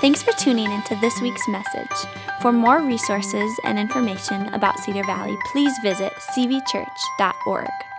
Thanks 0.00 0.22
for 0.22 0.32
tuning 0.32 0.72
into 0.72 0.96
this 0.96 1.20
week's 1.20 1.46
message. 1.46 2.10
For 2.40 2.52
more 2.52 2.80
resources 2.80 3.60
and 3.64 3.78
information 3.78 4.46
about 4.54 4.78
Cedar 4.78 5.04
Valley, 5.04 5.36
please 5.52 5.76
visit 5.82 6.14
cvchurch.org. 6.34 7.89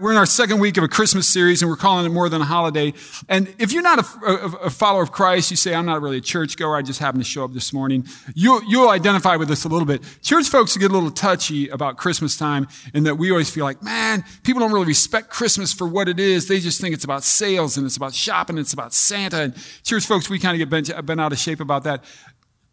We're 0.00 0.12
in 0.12 0.16
our 0.16 0.24
second 0.24 0.60
week 0.60 0.78
of 0.78 0.84
a 0.84 0.88
Christmas 0.88 1.28
series, 1.28 1.60
and 1.60 1.70
we're 1.70 1.76
calling 1.76 2.06
it 2.06 2.08
More 2.08 2.30
Than 2.30 2.40
a 2.40 2.46
Holiday. 2.46 2.94
And 3.28 3.54
if 3.58 3.70
you're 3.70 3.82
not 3.82 3.98
a, 3.98 4.26
a, 4.26 4.46
a 4.64 4.70
follower 4.70 5.02
of 5.02 5.12
Christ, 5.12 5.50
you 5.50 5.58
say, 5.58 5.74
I'm 5.74 5.84
not 5.84 6.00
really 6.00 6.16
a 6.16 6.22
churchgoer, 6.22 6.74
I 6.74 6.80
just 6.80 7.00
happened 7.00 7.22
to 7.22 7.28
show 7.28 7.44
up 7.44 7.52
this 7.52 7.70
morning, 7.70 8.06
you'll, 8.34 8.64
you'll 8.64 8.88
identify 8.88 9.36
with 9.36 9.48
this 9.48 9.64
a 9.64 9.68
little 9.68 9.84
bit. 9.84 10.02
Church 10.22 10.48
folks 10.48 10.74
get 10.78 10.90
a 10.90 10.94
little 10.94 11.10
touchy 11.10 11.68
about 11.68 11.98
Christmas 11.98 12.38
time 12.38 12.66
in 12.94 13.04
that 13.04 13.16
we 13.16 13.30
always 13.30 13.50
feel 13.50 13.64
like, 13.64 13.82
man, 13.82 14.24
people 14.42 14.60
don't 14.60 14.72
really 14.72 14.86
respect 14.86 15.28
Christmas 15.28 15.70
for 15.70 15.86
what 15.86 16.08
it 16.08 16.18
is. 16.18 16.48
They 16.48 16.60
just 16.60 16.80
think 16.80 16.94
it's 16.94 17.04
about 17.04 17.22
sales, 17.22 17.76
and 17.76 17.84
it's 17.84 17.98
about 17.98 18.14
shopping, 18.14 18.56
and 18.56 18.64
it's 18.64 18.72
about 18.72 18.94
Santa. 18.94 19.42
And 19.42 19.54
church 19.82 20.06
folks, 20.06 20.30
we 20.30 20.38
kind 20.38 20.54
of 20.54 20.66
get 20.66 20.70
bent, 20.70 21.04
bent 21.04 21.20
out 21.20 21.32
of 21.32 21.38
shape 21.38 21.60
about 21.60 21.84
that. 21.84 22.04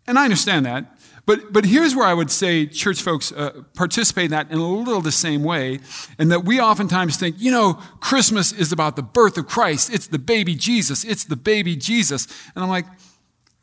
And 0.08 0.18
I 0.18 0.24
understand 0.24 0.66
that. 0.66 0.97
But, 1.28 1.52
but 1.52 1.66
here's 1.66 1.94
where 1.94 2.08
I 2.08 2.14
would 2.14 2.32
say 2.32 2.66
church 2.66 3.02
folks 3.02 3.34
uh, 3.34 3.62
participate 3.76 4.26
in 4.26 4.32
that 4.32 4.50
in 4.50 4.58
a 4.60 4.66
little 4.66 5.02
the 5.02 5.12
same 5.12 5.44
way, 5.44 5.80
and 6.18 6.32
that 6.32 6.46
we 6.46 6.62
oftentimes 6.62 7.18
think, 7.18 7.36
you 7.38 7.52
know, 7.52 7.74
Christmas 8.00 8.54
is 8.54 8.72
about 8.72 8.96
the 8.96 9.04
birth 9.04 9.38
of 9.38 9.46
Christ. 9.46 9.94
It's 9.94 10.08
the 10.08 10.20
baby 10.20 10.56
Jesus. 10.56 11.04
It's 11.04 11.26
the 11.26 11.36
baby 11.36 11.76
Jesus. 11.76 12.28
And 12.56 12.64
I'm 12.64 12.70
like, 12.70 12.86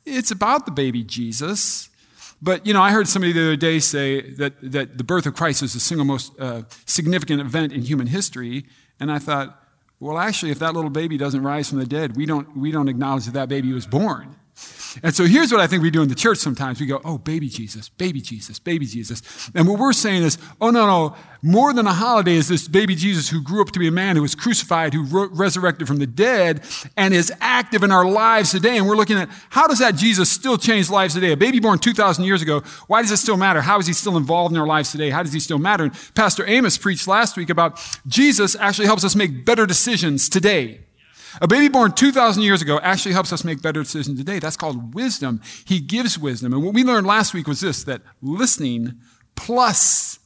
it's 0.05 0.31
about 0.31 0.67
the 0.67 0.73
baby 0.73 1.03
Jesus. 1.03 1.89
But, 2.43 2.67
you 2.67 2.75
know, 2.75 2.83
I 2.83 2.91
heard 2.91 3.09
somebody 3.09 3.33
the 3.33 3.41
other 3.41 3.57
day 3.57 3.79
say 3.79 4.21
that, 4.33 4.53
that 4.61 4.99
the 4.99 5.05
birth 5.05 5.25
of 5.25 5.35
Christ 5.35 5.63
is 5.63 5.73
the 5.73 5.81
single 5.81 6.05
most 6.05 6.39
uh, 6.39 6.65
significant 6.85 7.41
event 7.41 7.73
in 7.73 7.81
human 7.81 8.09
history. 8.09 8.67
And 9.01 9.11
I 9.11 9.19
thought, 9.19 9.59
well, 10.01 10.19
actually, 10.19 10.51
if 10.51 10.59
that 10.59 10.75
little 10.75 10.91
baby 10.91 11.17
doesn't 11.17 11.43
rise 11.43 11.71
from 11.71 11.79
the 11.79 11.87
dead, 11.87 12.15
we 12.15 12.27
don't, 12.27 12.55
we 12.55 12.71
don't 12.71 12.89
acknowledge 12.89 13.25
that 13.25 13.33
that 13.33 13.49
baby 13.49 13.73
was 13.73 13.87
born. 13.87 14.37
And 15.03 15.15
so 15.15 15.25
here's 15.25 15.51
what 15.51 15.61
I 15.61 15.67
think 15.67 15.83
we 15.83 15.91
do 15.91 16.03
in 16.03 16.09
the 16.09 16.15
church 16.15 16.39
sometimes. 16.39 16.81
We 16.81 16.87
go, 16.87 17.01
oh, 17.05 17.19
baby 17.19 17.49
Jesus, 17.49 17.89
baby 17.89 18.21
Jesus, 18.21 18.59
baby 18.59 18.87
Jesus. 18.87 19.51
And 19.55 19.67
what 19.67 19.79
we're 19.79 19.93
saying 19.93 20.23
is, 20.23 20.39
oh, 20.61 20.71
no, 20.71 20.87
no, 20.87 21.17
more 21.43 21.73
than 21.73 21.87
a 21.87 21.93
holiday 21.93 22.35
is 22.35 22.49
this 22.49 22.69
baby 22.69 22.95
Jesus 22.95 23.29
who 23.29 23.43
grew 23.43 23.61
up 23.61 23.71
to 23.71 23.79
be 23.79 23.89
a 23.89 23.93
man 23.93 24.17
who 24.17 24.23
was 24.23 24.35
crucified, 24.35 24.95
who 24.95 25.03
re- 25.03 25.29
resurrected 25.33 25.89
from 25.89 25.99
the 25.99 26.07
dead, 26.07 26.63
and 26.97 27.13
is 27.13 27.33
active 27.41 27.83
in 27.83 27.91
our 27.91 28.09
lives 28.09 28.53
today. 28.53 28.79
And 28.79 28.87
we're 28.87 28.97
looking 28.97 29.19
at 29.19 29.29
how 29.51 29.67
does 29.67 29.81
that 29.81 29.97
Jesus 29.97 30.31
still 30.31 30.57
change 30.57 30.89
lives 30.89 31.15
today? 31.15 31.33
A 31.33 31.37
baby 31.37 31.59
born 31.59 31.79
2,000 31.79 32.25
years 32.25 32.41
ago, 32.41 32.61
why 32.87 33.03
does 33.03 33.11
it 33.11 33.17
still 33.17 33.37
matter? 33.37 33.61
How 33.61 33.79
is 33.79 33.87
he 33.87 33.93
still 33.93 34.17
involved 34.17 34.55
in 34.55 34.61
our 34.61 34.67
lives 34.67 34.93
today? 34.93 35.11
How 35.11 35.23
does 35.23 35.33
he 35.33 35.41
still 35.41 35.59
matter? 35.59 35.85
And 35.85 36.15
Pastor 36.15 36.47
Amos 36.47 36.79
preached 36.79 37.09
last 37.09 37.37
week 37.37 37.51
about 37.51 37.81
Jesus 38.07 38.55
actually 38.57 38.87
helps 38.87 39.05
us 39.05 39.17
make 39.17 39.45
better 39.45 39.67
decisions 39.67 40.29
today. 40.29 40.84
A 41.41 41.49
baby 41.49 41.69
born 41.69 41.93
2,000 41.93 42.43
years 42.43 42.63
ago 42.63 42.79
actually 42.83 43.13
helps 43.13 43.33
us 43.33 43.45
make 43.45 43.63
better 43.63 43.83
decisions 43.83 44.19
today. 44.19 44.39
That's 44.39 44.57
called 44.57 44.95
wisdom. 44.95 45.41
He 45.65 45.81
gives 45.81 46.19
wisdom. 46.19 46.53
And 46.53 46.63
what 46.63 46.75
we 46.75 46.85
learned 46.85 47.07
last 47.07 47.35
week 47.35 47.47
was 47.47 47.61
this 47.61 47.85
that 47.85 48.03
listening 48.23 49.01
plus 49.35 50.19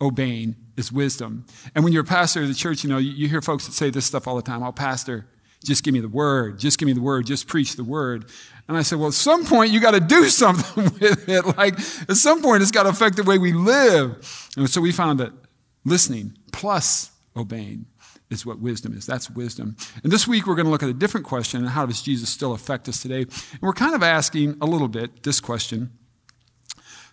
obeying 0.00 0.56
is 0.76 0.92
wisdom. 0.92 1.46
And 1.74 1.84
when 1.84 1.92
you're 1.92 2.02
a 2.02 2.06
pastor 2.06 2.42
of 2.42 2.48
the 2.48 2.54
church, 2.54 2.84
you 2.84 2.90
know, 2.90 2.98
you 2.98 3.28
hear 3.28 3.42
folks 3.42 3.66
that 3.66 3.72
say 3.72 3.90
this 3.90 4.06
stuff 4.06 4.26
all 4.26 4.36
the 4.36 4.42
time. 4.42 4.62
Oh, 4.62 4.72
pastor, 4.72 5.26
just 5.64 5.84
give 5.84 5.94
me 5.94 6.00
the 6.00 6.08
word. 6.08 6.58
Just 6.58 6.78
give 6.78 6.86
me 6.86 6.92
the 6.92 7.00
word. 7.00 7.26
Just 7.26 7.46
preach 7.46 7.76
the 7.76 7.84
word. 7.84 8.30
And 8.68 8.76
I 8.76 8.82
said, 8.82 8.98
well, 8.98 9.08
at 9.08 9.14
some 9.14 9.44
point, 9.44 9.72
you 9.72 9.80
got 9.80 9.92
to 9.92 10.00
do 10.00 10.24
something 10.30 10.84
with 10.84 11.28
it. 11.28 11.44
Like, 11.56 11.78
at 12.08 12.16
some 12.16 12.42
point, 12.42 12.62
it's 12.62 12.70
got 12.70 12.84
to 12.84 12.88
affect 12.88 13.16
the 13.16 13.24
way 13.24 13.38
we 13.38 13.52
live. 13.52 14.48
And 14.56 14.68
so 14.68 14.80
we 14.80 14.92
found 14.92 15.20
that 15.20 15.32
listening 15.84 16.36
plus 16.52 17.10
obeying 17.36 17.86
is 18.30 18.46
what 18.46 18.60
wisdom 18.60 18.96
is. 18.96 19.04
That's 19.04 19.28
wisdom. 19.28 19.76
And 20.02 20.12
this 20.12 20.26
week 20.26 20.46
we're 20.46 20.54
going 20.54 20.66
to 20.66 20.70
look 20.70 20.82
at 20.82 20.88
a 20.88 20.94
different 20.94 21.26
question 21.26 21.64
how 21.64 21.84
does 21.84 22.00
Jesus 22.00 22.30
still 22.30 22.52
affect 22.52 22.88
us 22.88 23.02
today? 23.02 23.22
And 23.22 23.60
we're 23.60 23.72
kind 23.72 23.94
of 23.94 24.02
asking 24.02 24.56
a 24.60 24.66
little 24.66 24.88
bit 24.88 25.24
this 25.24 25.40
question 25.40 25.90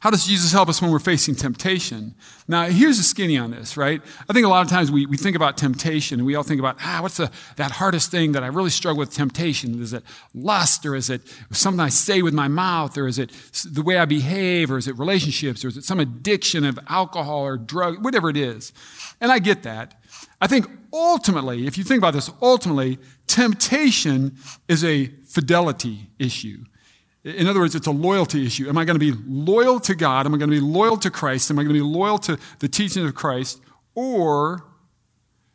How 0.02 0.12
does 0.12 0.28
Jesus 0.28 0.52
help 0.52 0.70
us 0.70 0.80
when 0.80 0.92
we're 0.92 1.00
facing 1.00 1.34
temptation? 1.34 2.14
Now, 2.48 2.66
here's 2.66 2.98
the 2.98 3.04
skinny 3.04 3.36
on 3.36 3.50
this, 3.50 3.76
right? 3.76 4.00
I 4.30 4.34
think 4.34 4.46
a 4.46 4.50
lot 4.50 4.64
of 4.64 4.70
times 4.70 4.92
we, 4.92 5.08
we 5.08 5.18
think 5.18 5.36
about 5.36 5.58
temptation 5.58 6.20
and 6.20 6.28
we 6.28 6.36
all 6.36 6.44
think 6.44 6.60
about, 6.60 6.78
ah, 6.82 7.00
what's 7.02 7.18
the, 7.18 7.32
that 7.56 7.72
hardest 7.72 8.12
thing 8.12 8.34
that 8.34 8.44
I 8.44 8.48
really 8.48 8.70
struggle 8.70 9.00
with 9.00 9.12
temptation? 9.12 9.82
Is 9.82 9.94
it 9.94 10.04
lust 10.36 10.86
or 10.86 10.96
is 10.96 11.10
it 11.10 11.24
something 11.52 11.82
I 11.82 11.90
say 11.90 12.22
with 12.22 12.36
my 12.36 12.48
mouth 12.48 12.96
or 12.96 13.08
is 13.08 13.18
it 13.18 13.32
the 13.66 13.82
way 13.82 13.98
I 13.98 14.06
behave 14.06 14.70
or 14.70 14.78
is 14.78 14.88
it 14.88 14.98
relationships 15.00 15.66
or 15.66 15.70
is 15.70 15.78
it 15.78 15.84
some 15.84 16.00
addiction 16.00 16.64
of 16.64 16.78
alcohol 16.88 17.40
or 17.40 17.58
drug, 17.58 18.04
whatever 18.04 18.30
it 18.30 18.38
is? 18.38 18.72
And 19.20 19.32
I 19.32 19.40
get 19.40 19.64
that. 19.64 19.96
I 20.40 20.46
think 20.48 20.68
ultimately, 20.98 21.68
if 21.68 21.78
you 21.78 21.84
think 21.84 22.00
about 22.00 22.14
this, 22.14 22.30
ultimately, 22.42 22.98
temptation 23.28 24.38
is 24.68 24.84
a 24.84 25.08
fidelity 25.26 26.10
issue. 26.18 26.64
In 27.24 27.48
other 27.48 27.60
words, 27.60 27.76
it's 27.76 27.88
a 27.88 27.92
loyalty 27.92 28.46
issue. 28.46 28.70
Am 28.70 28.78
I 28.78 28.86
going 28.86 29.00
to 29.00 29.00
be 29.00 29.14
loyal 29.28 29.80
to 29.82 29.96
God? 29.96 30.26
Am 30.26 30.34
I 30.34 30.38
going 30.38 30.50
to 30.50 30.56
be 30.56 30.66
loyal 30.66 30.98
to 30.98 31.10
Christ? 31.10 31.52
Am 31.52 31.60
I 31.60 31.64
going 31.64 31.76
to 31.76 31.82
be 31.82 31.86
loyal 31.86 32.18
to 32.20 32.38
the 32.60 32.68
teaching 32.68 33.06
of 33.06 33.14
Christ? 33.16 33.62
Or 33.96 34.66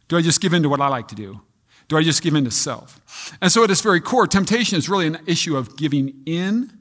do 0.08 0.16
I 0.16 0.22
just 0.22 0.41
give 0.41 0.52
in 0.52 0.62
to 0.62 0.69
what 0.69 0.81
I 0.81 0.88
like 0.88 1.08
to 1.08 1.14
do? 1.14 1.41
Do 1.88 1.97
I 1.97 2.02
just 2.02 2.22
give 2.22 2.34
in 2.34 2.44
to 2.44 2.50
self? 2.50 3.00
And 3.41 3.50
so 3.50 3.64
at 3.64 3.70
its 3.70 3.81
very 3.81 4.00
core, 4.00 4.26
temptation 4.26 4.76
is 4.76 4.88
really 4.88 5.06
an 5.06 5.19
issue 5.26 5.56
of 5.56 5.76
giving 5.76 6.22
in. 6.26 6.72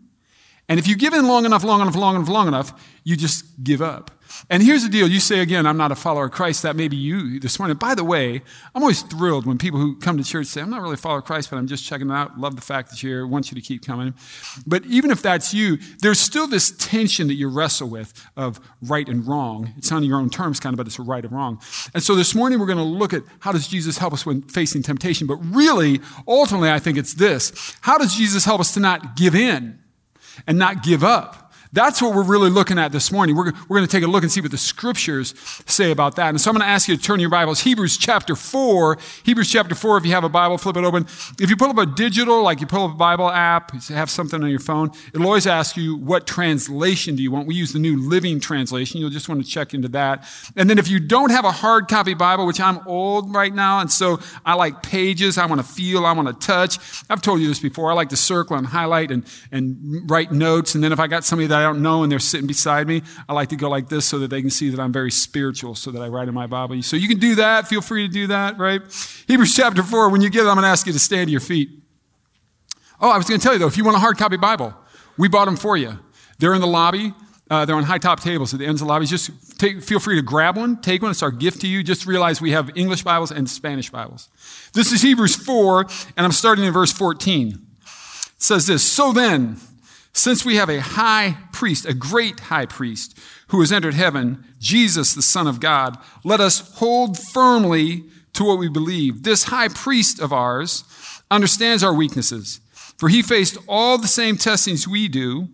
And 0.67 0.79
if 0.79 0.87
you 0.87 0.95
give 0.95 1.13
in 1.13 1.27
long 1.27 1.45
enough, 1.45 1.63
long 1.63 1.81
enough, 1.81 1.95
long 1.95 2.15
enough, 2.15 2.29
long 2.29 2.47
enough, 2.47 2.99
you 3.03 3.15
just 3.15 3.63
give 3.63 3.81
up. 3.81 4.11
And 4.49 4.61
here's 4.63 4.83
the 4.83 4.89
deal. 4.89 5.07
You 5.07 5.19
say 5.19 5.39
again, 5.39 5.65
I'm 5.65 5.77
not 5.77 5.91
a 5.91 5.95
follower 5.95 6.25
of 6.25 6.31
Christ. 6.31 6.63
That 6.63 6.75
may 6.75 6.87
be 6.87 6.97
you 6.97 7.39
this 7.39 7.59
morning. 7.59 7.77
By 7.77 7.95
the 7.95 8.03
way, 8.03 8.41
I'm 8.75 8.81
always 8.81 9.01
thrilled 9.01 9.45
when 9.45 9.57
people 9.57 9.79
who 9.79 9.95
come 9.97 10.17
to 10.17 10.23
church 10.23 10.47
say, 10.47 10.61
I'm 10.61 10.69
not 10.69 10.81
really 10.81 10.95
a 10.95 10.97
follower 10.97 11.19
of 11.19 11.25
Christ, 11.25 11.49
but 11.49 11.57
I'm 11.57 11.67
just 11.67 11.85
checking 11.85 12.09
it 12.09 12.13
out. 12.13 12.39
Love 12.39 12.55
the 12.55 12.61
fact 12.61 12.89
that 12.89 13.01
you're 13.01 13.11
here. 13.19 13.27
Want 13.27 13.51
you 13.51 13.55
to 13.55 13.61
keep 13.61 13.85
coming. 13.85 14.13
But 14.65 14.85
even 14.85 15.11
if 15.11 15.21
that's 15.21 15.53
you, 15.53 15.77
there's 15.99 16.19
still 16.19 16.47
this 16.47 16.71
tension 16.71 17.27
that 17.27 17.35
you 17.35 17.49
wrestle 17.49 17.89
with 17.89 18.13
of 18.35 18.59
right 18.81 19.07
and 19.07 19.27
wrong. 19.27 19.73
It's 19.77 19.91
on 19.91 20.03
your 20.03 20.17
own 20.17 20.29
terms, 20.29 20.59
kind 20.59 20.73
of, 20.73 20.77
but 20.77 20.87
it's 20.87 20.99
a 20.99 21.03
right 21.03 21.23
and 21.23 21.33
wrong. 21.33 21.61
And 21.93 22.03
so 22.03 22.15
this 22.15 22.35
morning 22.35 22.59
we're 22.59 22.65
going 22.65 22.77
to 22.77 22.83
look 22.83 23.13
at 23.13 23.23
how 23.39 23.51
does 23.51 23.67
Jesus 23.67 23.97
help 23.97 24.13
us 24.13 24.25
when 24.25 24.41
facing 24.43 24.83
temptation. 24.83 25.27
But 25.27 25.37
really, 25.37 25.99
ultimately, 26.27 26.69
I 26.69 26.79
think 26.79 26.97
it's 26.97 27.13
this. 27.13 27.75
How 27.81 27.97
does 27.97 28.15
Jesus 28.15 28.45
help 28.45 28.61
us 28.61 28.73
to 28.73 28.79
not 28.79 29.15
give 29.15 29.35
in 29.35 29.79
and 30.47 30.57
not 30.57 30.83
give 30.83 31.03
up? 31.03 31.40
That's 31.73 32.01
what 32.01 32.13
we're 32.13 32.23
really 32.23 32.49
looking 32.49 32.77
at 32.77 32.91
this 32.91 33.13
morning. 33.13 33.33
We're, 33.33 33.53
we're 33.69 33.77
going 33.77 33.87
to 33.87 33.91
take 33.91 34.03
a 34.03 34.07
look 34.07 34.23
and 34.23 34.31
see 34.31 34.41
what 34.41 34.51
the 34.51 34.57
scriptures 34.57 35.33
say 35.65 35.91
about 35.91 36.17
that. 36.17 36.29
And 36.29 36.41
so 36.41 36.51
I'm 36.51 36.57
going 36.57 36.67
to 36.67 36.71
ask 36.71 36.89
you 36.89 36.97
to 36.97 37.01
turn 37.01 37.21
your 37.21 37.29
Bibles, 37.29 37.61
Hebrews 37.61 37.97
chapter 37.97 38.35
4. 38.35 38.97
Hebrews 39.23 39.49
chapter 39.49 39.73
4, 39.73 39.97
if 39.99 40.05
you 40.05 40.11
have 40.11 40.25
a 40.25 40.29
Bible, 40.29 40.57
flip 40.57 40.75
it 40.75 40.83
open. 40.83 41.03
If 41.39 41.49
you 41.49 41.55
pull 41.55 41.69
up 41.69 41.77
a 41.77 41.85
digital, 41.85 42.43
like 42.43 42.59
you 42.59 42.67
pull 42.67 42.83
up 42.83 42.91
a 42.91 42.97
Bible 42.97 43.29
app, 43.29 43.73
you 43.73 43.95
have 43.95 44.09
something 44.09 44.43
on 44.43 44.49
your 44.49 44.59
phone, 44.59 44.91
it'll 45.13 45.25
always 45.25 45.47
ask 45.47 45.77
you, 45.77 45.95
what 45.95 46.27
translation 46.27 47.15
do 47.15 47.23
you 47.23 47.31
want? 47.31 47.47
We 47.47 47.55
use 47.55 47.71
the 47.71 47.79
New 47.79 47.97
Living 48.01 48.41
Translation. 48.41 48.99
You'll 48.99 49.09
just 49.09 49.29
want 49.29 49.41
to 49.41 49.49
check 49.49 49.73
into 49.73 49.87
that. 49.89 50.25
And 50.57 50.69
then 50.69 50.77
if 50.77 50.89
you 50.89 50.99
don't 50.99 51.29
have 51.29 51.45
a 51.45 51.53
hard 51.53 51.87
copy 51.87 52.13
Bible, 52.13 52.45
which 52.45 52.59
I'm 52.59 52.85
old 52.85 53.33
right 53.33 53.53
now, 53.53 53.79
and 53.79 53.89
so 53.89 54.19
I 54.45 54.55
like 54.55 54.83
pages, 54.83 55.37
I 55.37 55.45
want 55.45 55.61
to 55.61 55.67
feel, 55.67 56.05
I 56.05 56.11
want 56.11 56.27
to 56.27 56.45
touch. 56.45 56.79
I've 57.09 57.21
told 57.21 57.39
you 57.39 57.47
this 57.47 57.59
before. 57.59 57.89
I 57.91 57.93
like 57.93 58.09
to 58.09 58.17
circle 58.17 58.57
and 58.57 58.67
highlight 58.67 59.09
and, 59.09 59.25
and 59.53 60.09
write 60.11 60.33
notes. 60.33 60.75
And 60.75 60.83
then 60.83 60.91
if 60.91 60.99
I 60.99 61.07
got 61.07 61.23
somebody 61.23 61.47
that 61.47 61.60
I 61.61 61.63
don't 61.63 61.81
know 61.81 62.03
and 62.03 62.11
they're 62.11 62.19
sitting 62.19 62.47
beside 62.47 62.87
me, 62.87 63.03
I 63.29 63.33
like 63.33 63.49
to 63.49 63.55
go 63.55 63.69
like 63.69 63.87
this 63.87 64.05
so 64.05 64.19
that 64.19 64.29
they 64.29 64.41
can 64.41 64.49
see 64.49 64.69
that 64.69 64.79
I'm 64.79 64.91
very 64.91 65.11
spiritual, 65.11 65.75
so 65.75 65.91
that 65.91 66.01
I 66.01 66.07
write 66.07 66.27
in 66.27 66.33
my 66.33 66.47
Bible. 66.47 66.81
So 66.81 66.95
you 66.95 67.07
can 67.07 67.19
do 67.19 67.35
that. 67.35 67.67
Feel 67.67 67.81
free 67.81 68.07
to 68.07 68.13
do 68.13 68.27
that, 68.27 68.57
right? 68.57 68.81
Hebrews 69.27 69.53
chapter 69.53 69.83
4, 69.83 70.09
when 70.09 70.21
you 70.21 70.29
get 70.29 70.45
it, 70.45 70.49
I'm 70.49 70.55
going 70.55 70.63
to 70.63 70.69
ask 70.69 70.85
you 70.87 70.93
to 70.93 70.99
stand 70.99 71.27
to 71.27 71.31
your 71.31 71.41
feet. 71.41 71.69
Oh, 72.99 73.09
I 73.09 73.17
was 73.17 73.27
going 73.27 73.39
to 73.39 73.43
tell 73.43 73.53
you 73.53 73.59
though, 73.59 73.67
if 73.67 73.77
you 73.77 73.83
want 73.83 73.97
a 73.97 73.99
hard 73.99 74.17
copy 74.17 74.37
Bible, 74.37 74.73
we 75.17 75.27
bought 75.27 75.45
them 75.45 75.57
for 75.57 75.77
you. 75.77 75.99
They're 76.39 76.53
in 76.53 76.61
the 76.61 76.67
lobby. 76.67 77.13
Uh, 77.51 77.65
they're 77.65 77.75
on 77.75 77.83
high 77.83 77.97
top 77.97 78.21
tables 78.21 78.53
at 78.53 78.61
the 78.61 78.65
ends 78.65 78.81
of 78.81 78.87
the 78.87 78.93
lobbies. 78.93 79.09
Just 79.09 79.59
take, 79.59 79.83
feel 79.83 79.99
free 79.99 80.15
to 80.15 80.21
grab 80.21 80.55
one, 80.55 80.79
take 80.81 81.01
one. 81.01 81.11
It's 81.11 81.21
our 81.21 81.31
gift 81.31 81.59
to 81.61 81.67
you. 81.67 81.83
Just 81.83 82.05
realize 82.05 82.39
we 82.39 82.51
have 82.51 82.71
English 82.77 83.03
Bibles 83.03 83.29
and 83.29 83.49
Spanish 83.49 83.89
Bibles. 83.89 84.29
This 84.73 84.93
is 84.93 85.01
Hebrews 85.01 85.35
4, 85.35 85.81
and 86.15 86.25
I'm 86.25 86.31
starting 86.31 86.63
in 86.63 86.71
verse 86.71 86.93
14. 86.93 87.49
It 87.49 87.57
says 88.37 88.67
this 88.67 88.89
So 88.89 89.11
then, 89.11 89.57
since 90.13 90.43
we 90.43 90.57
have 90.57 90.69
a 90.69 90.81
high 90.81 91.37
priest, 91.53 91.85
a 91.85 91.93
great 91.93 92.39
high 92.41 92.65
priest, 92.65 93.17
who 93.47 93.59
has 93.61 93.71
entered 93.71 93.93
heaven, 93.93 94.43
Jesus, 94.59 95.13
the 95.13 95.21
Son 95.21 95.47
of 95.47 95.59
God, 95.59 95.97
let 96.23 96.39
us 96.39 96.75
hold 96.77 97.17
firmly 97.17 98.05
to 98.33 98.43
what 98.43 98.59
we 98.59 98.69
believe. 98.69 99.23
This 99.23 99.45
high 99.45 99.67
priest 99.67 100.19
of 100.19 100.33
ours 100.33 100.83
understands 101.29 101.83
our 101.83 101.93
weaknesses, 101.93 102.59
for 102.97 103.09
he 103.09 103.21
faced 103.21 103.57
all 103.67 103.97
the 103.97 104.07
same 104.07 104.37
testings 104.37 104.87
we 104.87 105.07
do, 105.07 105.47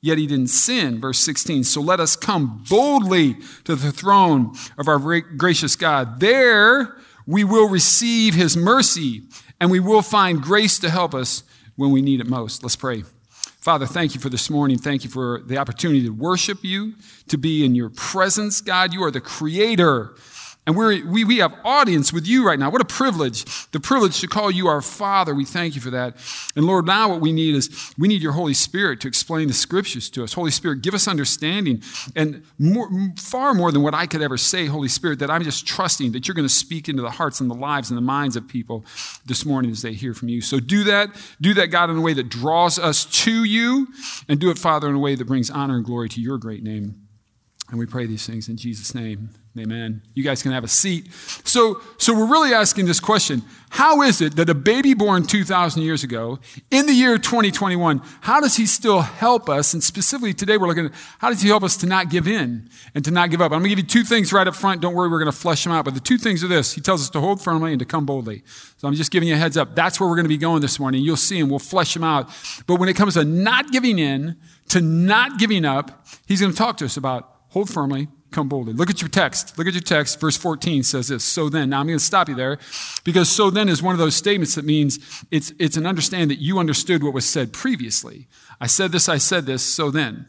yet 0.00 0.18
he 0.18 0.26
didn't 0.26 0.48
sin. 0.48 1.00
Verse 1.00 1.18
16. 1.18 1.64
So 1.64 1.80
let 1.80 2.00
us 2.00 2.16
come 2.16 2.64
boldly 2.68 3.36
to 3.64 3.76
the 3.76 3.92
throne 3.92 4.54
of 4.76 4.88
our 4.88 5.20
gracious 5.20 5.76
God. 5.76 6.20
There 6.20 6.96
we 7.26 7.44
will 7.44 7.68
receive 7.68 8.34
his 8.34 8.56
mercy, 8.56 9.22
and 9.60 9.70
we 9.70 9.80
will 9.80 10.02
find 10.02 10.42
grace 10.42 10.78
to 10.80 10.90
help 10.90 11.14
us 11.14 11.42
when 11.76 11.90
we 11.90 12.02
need 12.02 12.20
it 12.20 12.26
most. 12.26 12.62
Let's 12.62 12.76
pray. 12.76 13.04
Father, 13.60 13.86
thank 13.86 14.14
you 14.14 14.20
for 14.20 14.30
this 14.30 14.48
morning. 14.48 14.78
Thank 14.78 15.04
you 15.04 15.10
for 15.10 15.42
the 15.44 15.58
opportunity 15.58 16.02
to 16.04 16.10
worship 16.10 16.64
you, 16.64 16.94
to 17.28 17.36
be 17.36 17.64
in 17.64 17.74
your 17.74 17.90
presence. 17.90 18.62
God, 18.62 18.94
you 18.94 19.04
are 19.04 19.10
the 19.10 19.20
creator 19.20 20.14
And 20.66 20.76
we're, 20.76 21.04
we, 21.06 21.24
we 21.24 21.38
have 21.38 21.54
audience 21.64 22.12
with 22.12 22.28
you 22.28 22.46
right 22.46 22.58
now. 22.58 22.70
What 22.70 22.82
a 22.82 22.84
privilege. 22.84 23.44
The 23.72 23.80
privilege 23.80 24.20
to 24.20 24.28
call 24.28 24.50
you 24.50 24.68
our 24.68 24.82
Father. 24.82 25.34
We 25.34 25.44
thank 25.44 25.74
you 25.74 25.80
for 25.80 25.90
that. 25.90 26.16
And 26.54 26.66
Lord, 26.66 26.86
now 26.86 27.08
what 27.08 27.20
we 27.20 27.32
need 27.32 27.54
is 27.54 27.92
we 27.98 28.08
need 28.08 28.22
your 28.22 28.32
Holy 28.32 28.52
Spirit 28.54 29.00
to 29.00 29.08
explain 29.08 29.48
the 29.48 29.54
scriptures 29.54 30.10
to 30.10 30.22
us. 30.22 30.34
Holy 30.34 30.50
Spirit, 30.50 30.82
give 30.82 30.94
us 30.94 31.08
understanding. 31.08 31.82
And 32.14 32.44
more, 32.58 32.88
far 33.16 33.54
more 33.54 33.72
than 33.72 33.82
what 33.82 33.94
I 33.94 34.06
could 34.06 34.20
ever 34.22 34.36
say, 34.36 34.66
Holy 34.66 34.88
Spirit, 34.88 35.18
that 35.20 35.30
I'm 35.30 35.42
just 35.42 35.66
trusting 35.66 36.12
that 36.12 36.28
you're 36.28 36.34
going 36.34 36.48
to 36.48 36.54
speak 36.54 36.88
into 36.88 37.02
the 37.02 37.10
hearts 37.10 37.40
and 37.40 37.50
the 37.50 37.54
lives 37.54 37.90
and 37.90 37.96
the 37.96 38.02
minds 38.02 38.36
of 38.36 38.46
people 38.46 38.84
this 39.26 39.44
morning 39.44 39.70
as 39.70 39.82
they 39.82 39.92
hear 39.92 40.14
from 40.14 40.28
you. 40.28 40.40
So 40.40 40.60
do 40.60 40.84
that. 40.84 41.10
Do 41.40 41.54
that, 41.54 41.68
God, 41.68 41.90
in 41.90 41.96
a 41.96 42.00
way 42.00 42.14
that 42.14 42.28
draws 42.28 42.78
us 42.78 43.04
to 43.24 43.44
you. 43.44 43.88
And 44.28 44.40
do 44.40 44.50
it, 44.50 44.58
Father, 44.58 44.88
in 44.88 44.94
a 44.94 45.00
way 45.00 45.14
that 45.14 45.24
brings 45.26 45.50
honor 45.50 45.76
and 45.76 45.84
glory 45.84 46.08
to 46.10 46.20
your 46.20 46.38
great 46.38 46.62
name. 46.62 47.06
And 47.68 47.78
we 47.78 47.86
pray 47.86 48.06
these 48.06 48.26
things 48.26 48.48
in 48.48 48.56
Jesus' 48.56 48.94
name. 48.94 49.30
Amen. 49.58 50.02
You 50.14 50.22
guys 50.22 50.44
can 50.44 50.52
have 50.52 50.62
a 50.62 50.68
seat. 50.68 51.12
So, 51.12 51.80
so 51.98 52.14
we're 52.14 52.30
really 52.30 52.54
asking 52.54 52.86
this 52.86 53.00
question 53.00 53.42
How 53.70 54.02
is 54.02 54.20
it 54.20 54.36
that 54.36 54.48
a 54.48 54.54
baby 54.54 54.94
born 54.94 55.26
2,000 55.26 55.82
years 55.82 56.04
ago, 56.04 56.38
in 56.70 56.86
the 56.86 56.92
year 56.92 57.18
2021, 57.18 58.00
how 58.20 58.40
does 58.40 58.54
he 58.54 58.64
still 58.64 59.00
help 59.00 59.48
us? 59.48 59.74
And 59.74 59.82
specifically 59.82 60.34
today, 60.34 60.56
we're 60.56 60.68
looking 60.68 60.86
at 60.86 60.92
how 61.18 61.30
does 61.30 61.42
he 61.42 61.48
help 61.48 61.64
us 61.64 61.76
to 61.78 61.86
not 61.86 62.10
give 62.10 62.28
in 62.28 62.70
and 62.94 63.04
to 63.04 63.10
not 63.10 63.30
give 63.30 63.40
up? 63.40 63.46
I'm 63.46 63.58
going 63.58 63.64
to 63.64 63.68
give 63.70 63.78
you 63.80 63.88
two 63.88 64.04
things 64.04 64.32
right 64.32 64.46
up 64.46 64.54
front. 64.54 64.82
Don't 64.82 64.94
worry, 64.94 65.08
we're 65.08 65.18
going 65.18 65.32
to 65.32 65.36
flesh 65.36 65.64
them 65.64 65.72
out. 65.72 65.84
But 65.84 65.94
the 65.94 66.00
two 66.00 66.16
things 66.16 66.44
are 66.44 66.48
this 66.48 66.72
He 66.72 66.80
tells 66.80 67.02
us 67.02 67.10
to 67.10 67.20
hold 67.20 67.42
firmly 67.42 67.72
and 67.72 67.80
to 67.80 67.84
come 67.86 68.06
boldly. 68.06 68.44
So 68.76 68.86
I'm 68.86 68.94
just 68.94 69.10
giving 69.10 69.28
you 69.28 69.34
a 69.34 69.38
heads 69.38 69.56
up. 69.56 69.74
That's 69.74 69.98
where 69.98 70.08
we're 70.08 70.16
going 70.16 70.26
to 70.26 70.30
be 70.30 70.38
going 70.38 70.60
this 70.60 70.78
morning. 70.78 71.02
You'll 71.02 71.16
see, 71.16 71.40
and 71.40 71.50
we'll 71.50 71.58
flesh 71.58 71.92
them 71.92 72.04
out. 72.04 72.30
But 72.68 72.76
when 72.76 72.88
it 72.88 72.94
comes 72.94 73.14
to 73.14 73.24
not 73.24 73.72
giving 73.72 73.98
in, 73.98 74.36
to 74.68 74.80
not 74.80 75.40
giving 75.40 75.64
up, 75.64 76.06
he's 76.28 76.40
going 76.40 76.52
to 76.52 76.58
talk 76.58 76.76
to 76.76 76.84
us 76.84 76.96
about 76.96 77.34
hold 77.48 77.68
firmly, 77.68 78.06
come 78.30 78.48
boldly. 78.48 78.72
Look 78.72 78.90
at 78.90 79.00
your 79.00 79.08
text. 79.08 79.56
Look 79.58 79.66
at 79.66 79.74
your 79.74 79.82
text. 79.82 80.20
Verse 80.20 80.36
14 80.36 80.82
says 80.82 81.08
this. 81.08 81.24
So 81.24 81.48
then, 81.48 81.70
now 81.70 81.80
I'm 81.80 81.86
going 81.86 81.98
to 81.98 82.04
stop 82.04 82.28
you 82.28 82.34
there 82.34 82.58
because 83.04 83.28
so 83.28 83.50
then 83.50 83.68
is 83.68 83.82
one 83.82 83.94
of 83.94 83.98
those 83.98 84.16
statements 84.16 84.54
that 84.54 84.64
means 84.64 85.24
it's, 85.30 85.52
it's 85.58 85.76
an 85.76 85.86
understand 85.86 86.30
that 86.30 86.38
you 86.38 86.58
understood 86.58 87.02
what 87.02 87.12
was 87.12 87.28
said 87.28 87.52
previously. 87.52 88.28
I 88.60 88.66
said 88.66 88.92
this, 88.92 89.08
I 89.08 89.18
said 89.18 89.46
this, 89.46 89.62
so 89.62 89.90
then. 89.90 90.26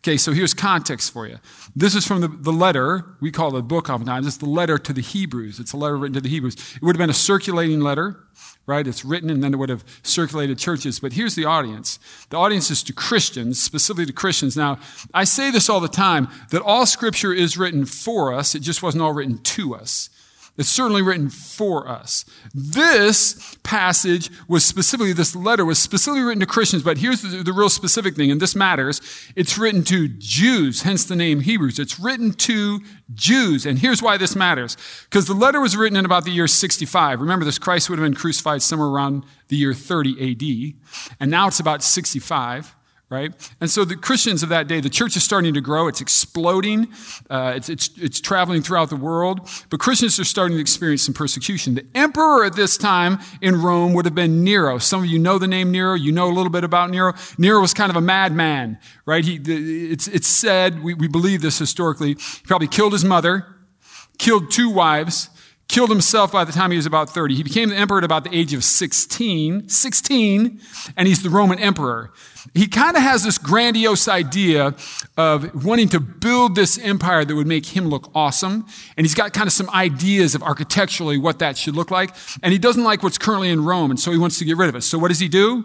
Okay, 0.00 0.16
so 0.16 0.32
here's 0.32 0.54
context 0.54 1.12
for 1.12 1.26
you. 1.26 1.38
This 1.76 1.94
is 1.94 2.06
from 2.06 2.22
the, 2.22 2.28
the 2.28 2.52
letter, 2.52 3.04
we 3.20 3.30
call 3.30 3.54
it 3.54 3.58
a 3.58 3.62
book 3.62 3.90
oftentimes. 3.90 4.26
It's 4.26 4.38
the 4.38 4.48
letter 4.48 4.78
to 4.78 4.94
the 4.94 5.02
Hebrews. 5.02 5.60
It's 5.60 5.74
a 5.74 5.76
letter 5.76 5.98
written 5.98 6.14
to 6.14 6.22
the 6.22 6.28
Hebrews. 6.30 6.54
It 6.76 6.82
would 6.82 6.96
have 6.96 7.00
been 7.00 7.10
a 7.10 7.14
circulating 7.14 7.80
letter, 7.80 8.18
right? 8.64 8.86
It's 8.86 9.04
written 9.04 9.28
and 9.28 9.44
then 9.44 9.52
it 9.52 9.58
would 9.58 9.68
have 9.68 9.84
circulated 10.02 10.58
churches. 10.58 11.00
But 11.00 11.12
here's 11.12 11.34
the 11.34 11.44
audience 11.44 11.98
the 12.30 12.38
audience 12.38 12.70
is 12.70 12.82
to 12.84 12.94
Christians, 12.94 13.62
specifically 13.62 14.06
to 14.06 14.12
Christians. 14.14 14.56
Now, 14.56 14.78
I 15.12 15.24
say 15.24 15.50
this 15.50 15.68
all 15.68 15.80
the 15.80 15.88
time 15.88 16.28
that 16.50 16.62
all 16.62 16.86
scripture 16.86 17.34
is 17.34 17.58
written 17.58 17.84
for 17.84 18.32
us, 18.32 18.54
it 18.54 18.60
just 18.60 18.82
wasn't 18.82 19.02
all 19.02 19.12
written 19.12 19.36
to 19.36 19.74
us. 19.74 20.08
It's 20.60 20.68
certainly 20.68 21.00
written 21.00 21.30
for 21.30 21.88
us. 21.88 22.26
This 22.52 23.56
passage 23.62 24.30
was 24.46 24.62
specifically, 24.62 25.14
this 25.14 25.34
letter 25.34 25.64
was 25.64 25.78
specifically 25.78 26.20
written 26.20 26.40
to 26.40 26.46
Christians, 26.46 26.82
but 26.82 26.98
here's 26.98 27.22
the, 27.22 27.42
the, 27.42 27.54
real 27.54 27.70
specific 27.70 28.14
thing, 28.14 28.30
and 28.30 28.42
this 28.42 28.54
matters. 28.54 29.00
It's 29.34 29.56
written 29.56 29.82
to 29.84 30.06
Jews, 30.06 30.82
hence 30.82 31.04
the 31.04 31.16
name 31.16 31.40
Hebrews. 31.40 31.78
It's 31.78 31.98
written 31.98 32.34
to 32.34 32.80
Jews, 33.14 33.64
and 33.64 33.78
here's 33.78 34.02
why 34.02 34.18
this 34.18 34.36
matters. 34.36 34.76
Because 35.04 35.26
the 35.26 35.32
letter 35.32 35.62
was 35.62 35.78
written 35.78 35.96
in 35.96 36.04
about 36.04 36.26
the 36.26 36.30
year 36.30 36.46
65. 36.46 37.22
Remember, 37.22 37.46
this 37.46 37.58
Christ 37.58 37.88
would 37.88 37.98
have 37.98 38.04
been 38.04 38.14
crucified 38.14 38.60
somewhere 38.60 38.88
around 38.88 39.24
the 39.48 39.56
year 39.56 39.72
30 39.72 40.74
AD, 40.74 40.74
and 41.18 41.30
now 41.30 41.48
it's 41.48 41.58
about 41.58 41.82
65 41.82 42.76
right? 43.10 43.34
And 43.60 43.68
so 43.68 43.84
the 43.84 43.96
Christians 43.96 44.44
of 44.44 44.48
that 44.50 44.68
day, 44.68 44.80
the 44.80 44.88
church 44.88 45.16
is 45.16 45.24
starting 45.24 45.52
to 45.54 45.60
grow. 45.60 45.88
It's 45.88 46.00
exploding. 46.00 46.92
Uh, 47.28 47.52
it's, 47.56 47.68
it's, 47.68 47.90
it's 47.96 48.20
traveling 48.20 48.62
throughout 48.62 48.88
the 48.88 48.96
world. 48.96 49.48
But 49.68 49.80
Christians 49.80 50.20
are 50.20 50.24
starting 50.24 50.56
to 50.56 50.60
experience 50.60 51.02
some 51.02 51.12
persecution. 51.12 51.74
The 51.74 51.84
emperor 51.96 52.44
at 52.44 52.54
this 52.54 52.78
time 52.78 53.18
in 53.42 53.60
Rome 53.60 53.94
would 53.94 54.04
have 54.04 54.14
been 54.14 54.44
Nero. 54.44 54.78
Some 54.78 55.00
of 55.00 55.06
you 55.06 55.18
know 55.18 55.38
the 55.38 55.48
name 55.48 55.72
Nero. 55.72 55.94
You 55.94 56.12
know 56.12 56.28
a 56.28 56.32
little 56.32 56.52
bit 56.52 56.62
about 56.62 56.90
Nero. 56.90 57.12
Nero 57.36 57.60
was 57.60 57.74
kind 57.74 57.90
of 57.90 57.96
a 57.96 58.00
madman, 58.00 58.78
right? 59.06 59.24
He, 59.24 59.40
it's, 59.90 60.06
it's 60.06 60.28
said, 60.28 60.80
we, 60.80 60.94
we 60.94 61.08
believe 61.08 61.42
this 61.42 61.58
historically, 61.58 62.10
he 62.14 62.42
probably 62.44 62.68
killed 62.68 62.92
his 62.92 63.04
mother, 63.04 63.44
killed 64.18 64.52
two 64.52 64.70
wives, 64.70 65.30
killed 65.70 65.88
himself 65.88 66.32
by 66.32 66.44
the 66.44 66.50
time 66.50 66.72
he 66.72 66.76
was 66.76 66.86
about 66.86 67.08
30. 67.08 67.36
He 67.36 67.42
became 67.44 67.68
the 67.68 67.76
emperor 67.76 67.98
at 67.98 68.04
about 68.04 68.24
the 68.24 68.36
age 68.36 68.52
of 68.52 68.64
16, 68.64 69.68
16, 69.68 70.60
and 70.96 71.08
he's 71.08 71.22
the 71.22 71.30
Roman 71.30 71.60
emperor. 71.60 72.12
He 72.54 72.66
kind 72.66 72.96
of 72.96 73.02
has 73.02 73.22
this 73.22 73.38
grandiose 73.38 74.08
idea 74.08 74.74
of 75.16 75.64
wanting 75.64 75.88
to 75.90 76.00
build 76.00 76.56
this 76.56 76.76
empire 76.78 77.24
that 77.24 77.34
would 77.34 77.46
make 77.46 77.66
him 77.66 77.86
look 77.86 78.10
awesome. 78.14 78.66
And 78.96 79.06
he's 79.06 79.14
got 79.14 79.32
kind 79.32 79.46
of 79.46 79.52
some 79.52 79.70
ideas 79.70 80.34
of 80.34 80.42
architecturally 80.42 81.18
what 81.18 81.38
that 81.38 81.56
should 81.56 81.76
look 81.76 81.92
like. 81.92 82.16
And 82.42 82.52
he 82.52 82.58
doesn't 82.58 82.82
like 82.82 83.04
what's 83.04 83.18
currently 83.18 83.50
in 83.50 83.64
Rome, 83.64 83.90
and 83.90 84.00
so 84.00 84.10
he 84.10 84.18
wants 84.18 84.38
to 84.40 84.44
get 84.44 84.56
rid 84.56 84.68
of 84.68 84.74
it. 84.74 84.82
So 84.82 84.98
what 84.98 85.08
does 85.08 85.20
he 85.20 85.28
do? 85.28 85.64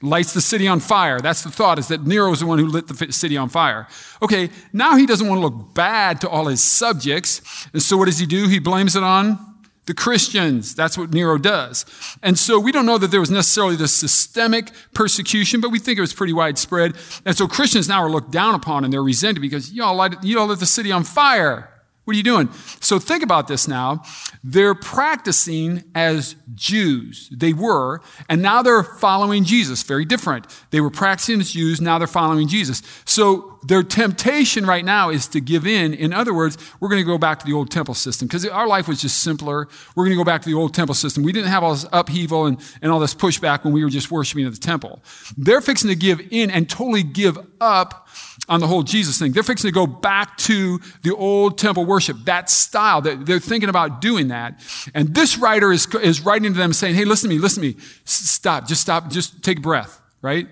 Lights 0.00 0.32
the 0.32 0.40
city 0.40 0.68
on 0.68 0.78
fire. 0.78 1.20
That's 1.20 1.42
the 1.42 1.50
thought, 1.50 1.78
is 1.78 1.88
that 1.88 2.06
Nero 2.06 2.30
was 2.30 2.40
the 2.40 2.46
one 2.46 2.58
who 2.58 2.66
lit 2.66 2.86
the 2.86 3.12
city 3.12 3.36
on 3.36 3.48
fire. 3.48 3.88
Okay, 4.22 4.50
now 4.72 4.96
he 4.96 5.06
doesn't 5.06 5.26
want 5.26 5.40
to 5.40 5.46
look 5.46 5.74
bad 5.74 6.20
to 6.20 6.28
all 6.28 6.46
his 6.46 6.62
subjects. 6.62 7.66
And 7.72 7.82
so 7.82 7.96
what 7.96 8.04
does 8.04 8.18
he 8.18 8.26
do? 8.26 8.46
He 8.46 8.60
blames 8.60 8.94
it 8.94 9.02
on 9.02 9.38
the 9.86 9.94
Christians. 9.94 10.74
That's 10.74 10.96
what 10.96 11.12
Nero 11.12 11.38
does. 11.38 11.84
And 12.22 12.38
so 12.38 12.60
we 12.60 12.70
don't 12.70 12.86
know 12.86 12.98
that 12.98 13.10
there 13.10 13.20
was 13.20 13.30
necessarily 13.30 13.74
this 13.74 13.92
systemic 13.92 14.70
persecution, 14.92 15.60
but 15.60 15.70
we 15.70 15.80
think 15.80 15.98
it 15.98 16.02
was 16.02 16.12
pretty 16.12 16.34
widespread. 16.34 16.94
And 17.24 17.36
so 17.36 17.48
Christians 17.48 17.88
now 17.88 18.04
are 18.04 18.10
looked 18.10 18.30
down 18.30 18.54
upon 18.54 18.84
and 18.84 18.92
they're 18.92 19.02
resented 19.02 19.40
because 19.40 19.72
y'all 19.72 19.96
light, 19.96 20.22
y'all 20.22 20.46
lit 20.46 20.60
the 20.60 20.66
city 20.66 20.92
on 20.92 21.02
fire. 21.02 21.70
What 22.08 22.14
are 22.14 22.16
you 22.16 22.22
doing? 22.22 22.48
So 22.80 22.98
think 22.98 23.22
about 23.22 23.48
this 23.48 23.68
now. 23.68 24.02
They're 24.42 24.74
practicing 24.74 25.84
as 25.94 26.36
Jews. 26.54 27.28
They 27.30 27.52
were, 27.52 28.00
and 28.30 28.40
now 28.40 28.62
they're 28.62 28.82
following 28.82 29.44
Jesus. 29.44 29.82
Very 29.82 30.06
different. 30.06 30.46
They 30.70 30.80
were 30.80 30.88
practicing 30.88 31.38
as 31.42 31.50
Jews, 31.50 31.82
now 31.82 31.98
they're 31.98 32.06
following 32.06 32.48
Jesus. 32.48 32.82
So 33.04 33.57
their 33.62 33.82
temptation 33.82 34.66
right 34.66 34.84
now 34.84 35.10
is 35.10 35.26
to 35.28 35.40
give 35.40 35.66
in. 35.66 35.94
In 35.94 36.12
other 36.12 36.32
words, 36.32 36.56
we're 36.80 36.88
going 36.88 37.02
to 37.02 37.06
go 37.06 37.18
back 37.18 37.40
to 37.40 37.46
the 37.46 37.52
old 37.52 37.70
temple 37.70 37.94
system 37.94 38.28
because 38.28 38.46
our 38.46 38.66
life 38.66 38.88
was 38.88 39.00
just 39.00 39.20
simpler. 39.20 39.68
We're 39.94 40.04
going 40.04 40.16
to 40.16 40.20
go 40.20 40.24
back 40.24 40.42
to 40.42 40.48
the 40.48 40.54
old 40.54 40.74
temple 40.74 40.94
system. 40.94 41.22
We 41.22 41.32
didn't 41.32 41.50
have 41.50 41.62
all 41.62 41.72
this 41.72 41.86
upheaval 41.92 42.46
and, 42.46 42.60
and 42.82 42.92
all 42.92 43.00
this 43.00 43.14
pushback 43.14 43.64
when 43.64 43.72
we 43.72 43.82
were 43.82 43.90
just 43.90 44.10
worshiping 44.10 44.46
at 44.46 44.52
the 44.52 44.60
temple. 44.60 45.02
They're 45.36 45.60
fixing 45.60 45.90
to 45.90 45.96
give 45.96 46.20
in 46.30 46.50
and 46.50 46.68
totally 46.68 47.02
give 47.02 47.38
up 47.60 48.08
on 48.48 48.60
the 48.60 48.66
whole 48.66 48.82
Jesus 48.82 49.18
thing. 49.18 49.32
They're 49.32 49.42
fixing 49.42 49.68
to 49.68 49.74
go 49.74 49.86
back 49.86 50.36
to 50.38 50.80
the 51.02 51.14
old 51.14 51.58
temple 51.58 51.84
worship, 51.84 52.16
that 52.24 52.48
style. 52.50 53.00
They're 53.00 53.40
thinking 53.40 53.68
about 53.68 54.00
doing 54.00 54.28
that. 54.28 54.60
And 54.94 55.14
this 55.14 55.36
writer 55.36 55.72
is, 55.72 55.86
is 55.96 56.24
writing 56.24 56.52
to 56.52 56.58
them 56.58 56.72
saying, 56.72 56.94
hey, 56.94 57.04
listen 57.04 57.28
to 57.28 57.36
me, 57.36 57.40
listen 57.40 57.62
to 57.62 57.68
me. 57.70 57.76
Stop, 58.04 58.66
just 58.66 58.80
stop, 58.80 59.10
just 59.10 59.42
take 59.42 59.58
a 59.58 59.60
breath, 59.62 60.00
right? 60.22 60.48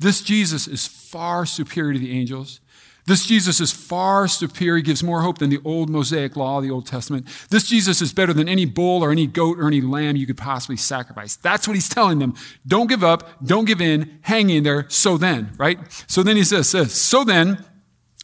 This 0.00 0.22
Jesus 0.22 0.66
is 0.66 0.86
far 0.86 1.44
superior 1.44 1.92
to 1.92 1.98
the 1.98 2.10
angels. 2.10 2.60
This 3.06 3.26
Jesus 3.26 3.60
is 3.60 3.72
far 3.72 4.28
superior, 4.28 4.76
he 4.76 4.82
gives 4.82 5.02
more 5.02 5.22
hope 5.22 5.38
than 5.38 5.50
the 5.50 5.60
old 5.64 5.90
Mosaic 5.90 6.36
law, 6.36 6.60
the 6.60 6.70
Old 6.70 6.86
Testament. 6.86 7.26
This 7.50 7.68
Jesus 7.68 8.00
is 8.00 8.12
better 8.12 8.32
than 8.32 8.48
any 8.48 8.64
bull 8.64 9.02
or 9.02 9.10
any 9.10 9.26
goat 9.26 9.58
or 9.58 9.66
any 9.66 9.80
lamb 9.80 10.16
you 10.16 10.26
could 10.26 10.36
possibly 10.36 10.76
sacrifice. 10.76 11.36
That's 11.36 11.66
what 11.66 11.74
he's 11.74 11.88
telling 11.88 12.18
them. 12.18 12.34
Don't 12.66 12.86
give 12.86 13.02
up, 13.02 13.44
don't 13.44 13.64
give 13.64 13.80
in, 13.80 14.18
hang 14.22 14.48
in 14.50 14.64
there. 14.64 14.86
So 14.88 15.16
then, 15.16 15.52
right? 15.58 15.78
So 16.06 16.22
then 16.22 16.36
he 16.36 16.44
says, 16.44 16.68
says 16.68 16.94
so 16.94 17.24
then, 17.24 17.64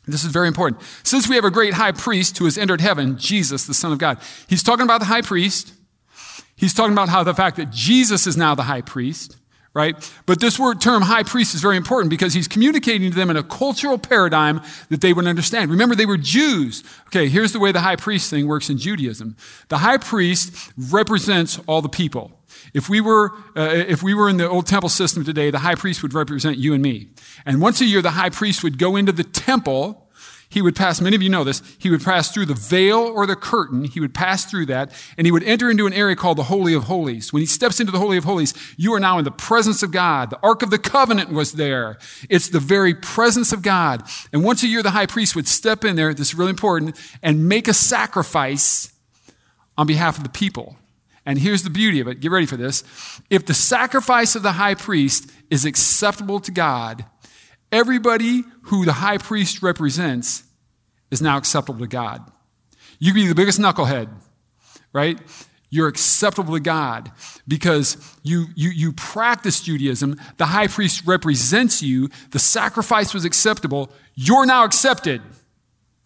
this 0.07 0.25
is 0.25 0.31
very 0.31 0.47
important. 0.47 0.83
Since 1.03 1.29
we 1.29 1.35
have 1.35 1.45
a 1.45 1.51
great 1.51 1.75
high 1.75 1.93
priest 1.93 2.39
who 2.39 2.45
has 2.45 2.57
entered 2.57 2.81
heaven, 2.81 3.19
Jesus, 3.19 3.67
the 3.67 3.75
Son 3.75 3.93
of 3.93 3.99
God. 3.99 4.19
He's 4.47 4.63
talking 4.63 4.85
about 4.85 5.01
the 5.01 5.07
high 5.07 5.23
priest. 5.23 5.75
He's 6.55 6.73
talking 6.73 6.93
about 6.93 7.09
how 7.09 7.25
the 7.25 7.35
fact 7.35 7.57
that 7.57 7.71
Jesus 7.71 8.27
is 8.27 8.37
now 8.37 8.55
the 8.55 8.63
high 8.63 8.83
priest 8.83 9.37
right? 9.77 10.11
But 10.25 10.41
this 10.41 10.59
word 10.59 10.81
term 10.81 11.03
high 11.03 11.23
priest 11.23 11.55
is 11.55 11.61
very 11.61 11.77
important 11.77 12.09
because 12.09 12.33
he's 12.33 12.49
communicating 12.49 13.11
to 13.11 13.17
them 13.17 13.29
in 13.29 13.37
a 13.37 13.43
cultural 13.43 13.99
paradigm 13.99 14.63
that 14.89 15.03
they 15.03 15.13
would 15.13 15.27
understand. 15.27 15.71
Remember, 15.71 15.95
they 15.95 16.07
were 16.07 16.17
Jews. 16.17 16.83
Okay, 17.09 17.29
here's 17.29 17.53
the 17.53 17.61
way 17.61 17.73
the 17.73 17.83
high 17.83 17.97
priest 17.97 18.31
thing 18.31 18.49
works 18.49 18.71
in 18.71 18.79
Judaism. 18.79 19.37
The 19.69 19.79
high 19.79 19.99
priest 19.99 20.73
represents 20.79 21.61
all 21.67 21.83
the 21.83 21.91
people. 21.91 22.33
If 22.73 22.89
we 22.89 23.03
were, 23.03 23.33
uh, 23.55 23.85
if 23.87 24.03
we 24.03 24.15
were 24.15 24.31
in 24.31 24.39
the 24.39 24.49
old 24.49 24.67
temple 24.67 24.89
system 24.89 25.25
today, 25.25 25.51
the 25.51 25.59
high 25.59 25.75
priest 25.75 26.03
would 26.03 26.15
represent 26.15 26.57
you 26.57 26.73
and 26.73 26.83
me. 26.83 27.09
And 27.45 27.61
once 27.61 27.83
a 27.83 27.85
year, 27.85 28.01
the 28.01 28.13
high 28.13 28.31
priest 28.31 28.65
would 28.65 28.79
go 28.79 28.97
into 28.97 29.13
the 29.13 29.25
temple 29.25 30.06
he 30.57 30.63
would 30.63 30.75
pass, 30.75 31.03
many 31.03 31.15
of 31.15 31.21
you 31.21 31.29
know 31.29 31.45
this, 31.45 31.61
he 31.79 31.91
would 31.91 32.03
pass 32.03 32.33
through 32.33 32.47
the 32.47 32.55
veil 32.55 33.01
or 33.01 33.27
the 33.27 33.37
curtain. 33.37 33.85
He 33.85 34.01
would 34.01 34.15
pass 34.15 34.47
through 34.47 34.65
that 34.67 34.91
and 35.19 35.27
he 35.27 35.31
would 35.31 35.43
enter 35.43 35.71
into 35.71 35.87
an 35.87 35.93
area 35.93 36.17
called 36.17 36.39
the 36.39 36.45
Holy 36.45 36.73
of 36.73 36.85
Holies. 36.85 37.31
When 37.31 37.43
he 37.43 37.47
steps 37.47 37.79
into 37.79 37.93
the 37.93 37.99
Holy 37.99 38.17
of 38.17 38.25
Holies, 38.25 38.55
you 38.79 38.95
are 38.95 38.99
now 38.99 39.19
in 39.19 39.27
the 39.27 39.31
presence 39.31 39.83
of 39.83 39.91
God. 39.91 40.31
The 40.31 40.39
Ark 40.43 40.63
of 40.63 40.71
the 40.71 40.79
Covenant 40.79 41.31
was 41.31 41.53
there. 41.53 41.99
It's 42.31 42.49
the 42.49 42.59
very 42.59 42.95
presence 42.95 43.53
of 43.53 43.61
God. 43.61 44.03
And 44.33 44.43
once 44.43 44.63
a 44.63 44.67
year, 44.67 44.83
the 44.83 44.93
high 44.93 45.05
priest 45.05 45.37
would 45.37 45.47
step 45.47 45.85
in 45.85 45.95
there, 45.95 46.15
this 46.15 46.29
is 46.29 46.35
really 46.35 46.49
important, 46.49 46.99
and 47.23 47.47
make 47.47 47.69
a 47.69 47.75
sacrifice 47.75 48.95
on 49.77 49.87
behalf 49.87 50.17
of 50.17 50.23
the 50.23 50.31
people. 50.31 50.79
And 51.27 51.39
here's 51.39 51.65
the 51.65 51.71
beauty 51.71 52.01
of 52.01 52.09
it. 52.09 52.21
Get 52.21 52.31
ready 52.31 52.47
for 52.47 52.57
this. 52.57 52.83
If 53.29 53.45
the 53.45 53.53
sacrifice 53.53 54.35
of 54.35 54.43
the 54.43 54.53
high 54.53 54.75
priest 54.75 55.31
is 55.51 55.67
acceptable 55.67 56.41
to 56.41 56.51
God, 56.51 57.05
Everybody 57.73 58.45
who 58.63 58.85
the 58.85 58.93
high 58.93 59.19
priest 59.19 59.63
represents 59.63 60.45
is 61.11 61.23
now 61.23 61.37
acceptable 61.37 61.81
to 61.81 61.87
God. 61.87 62.31
You 62.99 63.13
can 63.13 63.23
be 63.23 63.29
the 63.29 63.35
biggest 63.35 63.59
knucklehead, 63.59 64.09
right? 64.93 65.19
You're 65.69 65.89
acceptable 65.89 66.55
to 66.55 66.61
God 66.61 67.11
because 67.47 67.97
you, 68.23 68.47
you, 68.55 68.71
you 68.71 68.93
practice 68.93 69.61
Judaism. 69.61 70.17
The 70.37 70.47
high 70.47 70.69
priest 70.69 71.07
represents 71.07 71.83
you. 71.83 72.09
The 72.31 72.39
sacrifice 72.39 73.13
was 73.13 73.25
acceptable. 73.25 73.91
You're 74.15 74.47
now 74.47 74.65
accepted. 74.65 75.21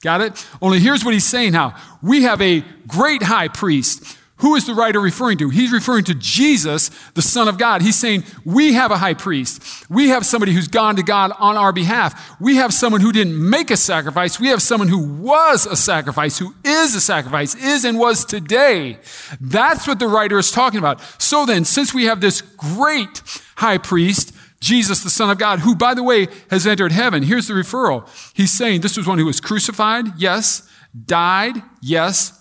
Got 0.02 0.22
it? 0.22 0.46
Only 0.62 0.80
here's 0.80 1.04
what 1.04 1.12
he's 1.12 1.26
saying 1.26 1.52
now. 1.52 1.74
We 2.02 2.22
have 2.22 2.40
a 2.40 2.64
great 2.86 3.22
high 3.22 3.48
priest 3.48 4.16
who 4.40 4.54
is 4.54 4.66
the 4.66 4.74
writer 4.74 5.00
referring 5.00 5.38
to? 5.38 5.50
He's 5.50 5.70
referring 5.70 6.04
to 6.04 6.14
Jesus, 6.14 6.90
the 7.14 7.22
Son 7.22 7.46
of 7.46 7.58
God. 7.58 7.82
He's 7.82 7.96
saying, 7.96 8.24
We 8.44 8.72
have 8.72 8.90
a 8.90 8.96
high 8.96 9.14
priest. 9.14 9.62
We 9.90 10.08
have 10.08 10.24
somebody 10.24 10.52
who's 10.52 10.68
gone 10.68 10.96
to 10.96 11.02
God 11.02 11.32
on 11.38 11.56
our 11.56 11.72
behalf. 11.72 12.36
We 12.40 12.56
have 12.56 12.72
someone 12.72 13.00
who 13.00 13.12
didn't 13.12 13.38
make 13.38 13.70
a 13.70 13.76
sacrifice. 13.76 14.40
We 14.40 14.48
have 14.48 14.62
someone 14.62 14.88
who 14.88 15.22
was 15.22 15.66
a 15.66 15.76
sacrifice, 15.76 16.38
who 16.38 16.54
is 16.64 16.94
a 16.94 17.00
sacrifice, 17.00 17.54
is 17.54 17.84
and 17.84 17.98
was 17.98 18.24
today. 18.24 18.98
That's 19.40 19.86
what 19.86 19.98
the 19.98 20.08
writer 20.08 20.38
is 20.38 20.50
talking 20.50 20.78
about. 20.78 21.00
So 21.20 21.44
then, 21.44 21.64
since 21.64 21.92
we 21.92 22.04
have 22.04 22.20
this 22.20 22.40
great 22.40 23.22
high 23.56 23.78
priest, 23.78 24.34
Jesus, 24.60 25.02
the 25.02 25.10
Son 25.10 25.30
of 25.30 25.38
God, 25.38 25.60
who, 25.60 25.74
by 25.74 25.94
the 25.94 26.02
way, 26.02 26.28
has 26.50 26.66
entered 26.66 26.92
heaven, 26.92 27.22
here's 27.22 27.48
the 27.48 27.54
referral. 27.54 28.08
He's 28.34 28.52
saying 28.52 28.80
this 28.80 28.96
was 28.96 29.06
one 29.06 29.18
who 29.18 29.26
was 29.26 29.40
crucified, 29.40 30.06
yes, 30.18 30.68
died, 31.06 31.62
yes, 31.82 32.39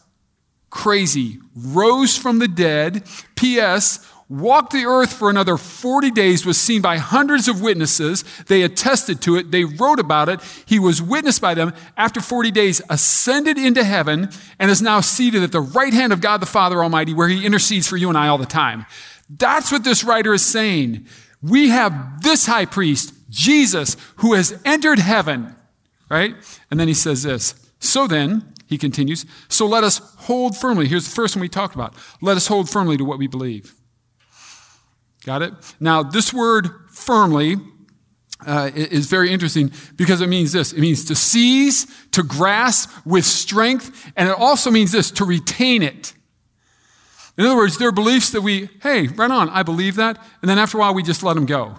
crazy, 0.70 1.40
rose 1.56 2.18
from 2.18 2.40
the 2.40 2.48
dead. 2.48 3.04
P.S. 3.36 4.06
Walked 4.30 4.74
the 4.74 4.86
earth 4.86 5.12
for 5.12 5.32
another 5.32 5.58
40 5.58 6.12
days, 6.12 6.46
was 6.46 6.60
seen 6.60 6.84
by 6.84 6.98
hundreds 6.98 7.48
of 7.48 7.62
witnesses. 7.62 8.24
They 8.46 8.62
attested 8.62 9.24
to 9.24 9.38
it. 9.38 9.50
They 9.50 9.64
wrote 9.64 10.00
about 10.00 10.30
it. 10.30 10.40
He 10.68 10.78
was 10.78 11.02
witnessed 11.02 11.42
by 11.42 11.56
them. 11.56 11.74
After 11.98 12.22
40 12.22 12.52
days, 12.52 12.80
ascended 12.92 13.58
into 13.58 13.84
heaven 13.84 14.30
and 14.60 14.70
is 14.70 14.84
now 14.84 15.02
seated 15.02 15.42
at 15.42 15.52
the 15.52 15.62
right 15.62 15.94
hand 15.94 16.14
of 16.14 16.22
God 16.22 16.42
the 16.42 16.46
Father 16.46 16.84
Almighty, 16.84 17.12
where 17.12 17.28
he 17.28 17.44
intercedes 17.44 17.88
for 17.88 17.98
you 17.98 18.08
and 18.08 18.18
I 18.18 18.28
all 18.28 18.38
the 18.38 18.46
time. 18.46 18.86
That's 19.32 19.72
what 19.72 19.84
this 19.84 20.04
writer 20.04 20.32
is 20.36 20.46
saying. 20.46 21.08
We 21.42 21.70
have 21.70 22.22
this 22.22 22.46
high 22.46 22.66
priest, 22.66 23.16
Jesus, 23.32 23.98
who 24.18 24.36
has 24.36 24.62
entered 24.64 25.00
heaven, 25.00 25.56
right? 26.08 26.36
And 26.70 26.80
then 26.80 26.88
he 26.88 26.94
says 26.94 27.24
this. 27.24 27.56
So 27.80 28.06
then, 28.06 28.54
he 28.70 28.78
continues, 28.78 29.26
so 29.48 29.66
let 29.66 29.84
us 29.84 29.98
hold 30.18 30.56
firmly. 30.56 30.88
Here's 30.88 31.06
the 31.06 31.16
first 31.16 31.36
one 31.36 31.42
we 31.42 31.50
talked 31.50 31.74
about. 31.74 31.96
Let 32.22 32.38
us 32.38 32.46
hold 32.46 32.70
firmly 32.70 32.98
to 32.98 33.04
what 33.04 33.18
we 33.18 33.26
believe. 33.26 33.74
Got 35.26 35.42
it? 35.42 35.54
Now, 35.80 36.04
this 36.04 36.32
word 36.32 36.70
firmly 36.92 37.56
uh, 38.46 38.70
is 38.76 39.08
very 39.08 39.32
interesting 39.32 39.72
because 39.96 40.22
it 40.22 40.30
means 40.30 40.52
this 40.52 40.72
it 40.72 40.80
means 40.80 41.04
to 41.06 41.16
seize, 41.16 41.88
to 42.12 42.22
grasp 42.22 42.92
with 43.06 43.26
strength, 43.26 44.12
and 44.16 44.30
it 44.30 44.36
also 44.38 44.70
means 44.70 44.92
this 44.92 45.10
to 45.12 45.26
retain 45.26 45.82
it. 45.82 46.14
In 47.40 47.46
other 47.46 47.56
words, 47.56 47.80
there 47.80 47.88
are 47.88 47.94
beliefs 47.94 48.30
that 48.32 48.42
we, 48.42 48.70
hey, 48.84 49.08
right 49.08 49.32
on, 49.32 49.50
I 49.50 49.64
believe 49.64 49.96
that, 49.96 50.24
and 50.42 50.50
then 50.50 50.60
after 50.60 50.78
a 50.78 50.82
while 50.82 50.94
we 50.94 51.02
just 51.02 51.24
let 51.24 51.34
them 51.34 51.48
go 51.48 51.76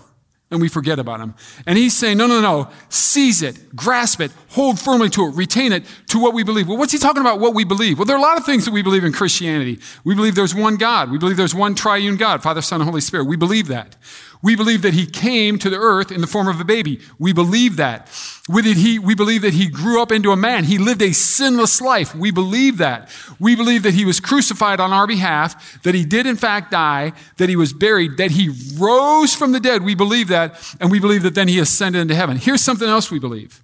and 0.51 0.61
we 0.61 0.69
forget 0.69 0.99
about 0.99 1.21
him. 1.21 1.35
And 1.67 1.79
he's 1.79 1.97
saying, 1.97 2.19
no, 2.19 2.27
no, 2.27 2.41
no, 2.41 2.69
seize 2.89 3.43
it, 3.43 3.75
grasp 3.77 4.21
it, 4.21 4.33
hold 4.49 4.81
firmly 4.81 5.09
to 5.11 5.27
it, 5.27 5.35
retain 5.37 5.73
it 5.73 5.85
to 6.09 6.19
what 6.19 6.35
we 6.35 6.43
believe. 6.43 6.67
Well, 6.67 6.77
what's 6.77 6.93
he 6.93 6.99
talking 6.99 7.21
about, 7.21 7.39
what 7.39 7.55
we 7.55 7.65
believe? 7.65 7.99
Well, 7.99 8.07
there 8.07 8.17
are 8.17 8.19
a 8.19 8.23
lot 8.23 8.37
of 8.37 8.45
things 8.45 8.65
that 8.65 8.73
we 8.73 8.83
believe 8.83 9.05
in 9.05 9.13
Christianity. 9.13 9.79
We 10.05 10.15
believe 10.15 10.35
there's 10.35 10.55
one 10.55 10.77
God. 10.77 11.11
We 11.11 11.19
believe 11.19 11.37
there's 11.37 11.55
one 11.55 11.75
triune 11.75 12.17
God, 12.17 12.43
Father, 12.43 12.63
Son, 12.63 12.81
and 12.81 12.89
Holy 12.89 13.01
Spirit. 13.01 13.25
We 13.25 13.37
believe 13.37 13.69
that. 13.69 13.97
We 14.43 14.57
believe 14.57 14.83
that 14.83 14.95
he 14.95 15.05
came 15.05 15.59
to 15.59 15.69
the 15.69 15.77
earth 15.77 16.11
in 16.11 16.23
the 16.23 16.27
form 16.27 16.49
of 16.49 16.61
a 16.61 16.65
baby. 16.65 17.01
We 17.19 17.33
believe 17.35 17.77
that. 17.77 18.09
We, 18.49 18.63
he, 18.73 18.99
we 18.99 19.15
believe 19.15 19.43
that 19.43 19.53
he 19.53 19.69
grew 19.69 20.01
up 20.01 20.11
into 20.11 20.31
a 20.33 20.37
man. 20.37 20.65
He 20.65 20.79
lived 20.79 21.03
a 21.03 21.13
sinless 21.13 21.81
life. 21.81 22.15
We 22.15 22.31
believe 22.31 22.79
that. 22.79 23.11
We 23.39 23.55
believe 23.55 23.83
that 23.83 23.95
he 23.95 24.07
was 24.07 24.19
crucified 24.19 24.81
on 24.81 24.93
our 24.93 25.07
behalf, 25.07 25.83
that 25.83 25.95
he 25.95 26.05
did 26.05 26.27
in 26.27 26.37
fact 26.37 26.71
die, 26.71 27.13
that 27.37 27.51
he 27.51 27.57
was 27.57 27.75
buried, 27.75 28.17
that 28.17 28.31
he 28.31 28.51
rose 28.79 29.35
from 29.35 29.53
the 29.53 29.61
dead. 29.61 29.83
We 29.83 29.95
believe 29.95 30.29
that. 30.29 30.59
And 30.81 30.91
we 30.91 31.01
believe 31.01 31.23
that 31.25 31.35
then 31.35 31.49
he 31.49 31.59
ascended 31.59 32.01
into 32.01 32.15
heaven. 32.15 32.39
Here's 32.39 32.63
something 32.63 32.89
else 32.89 33.11
we 33.11 33.19
believe. 33.19 33.63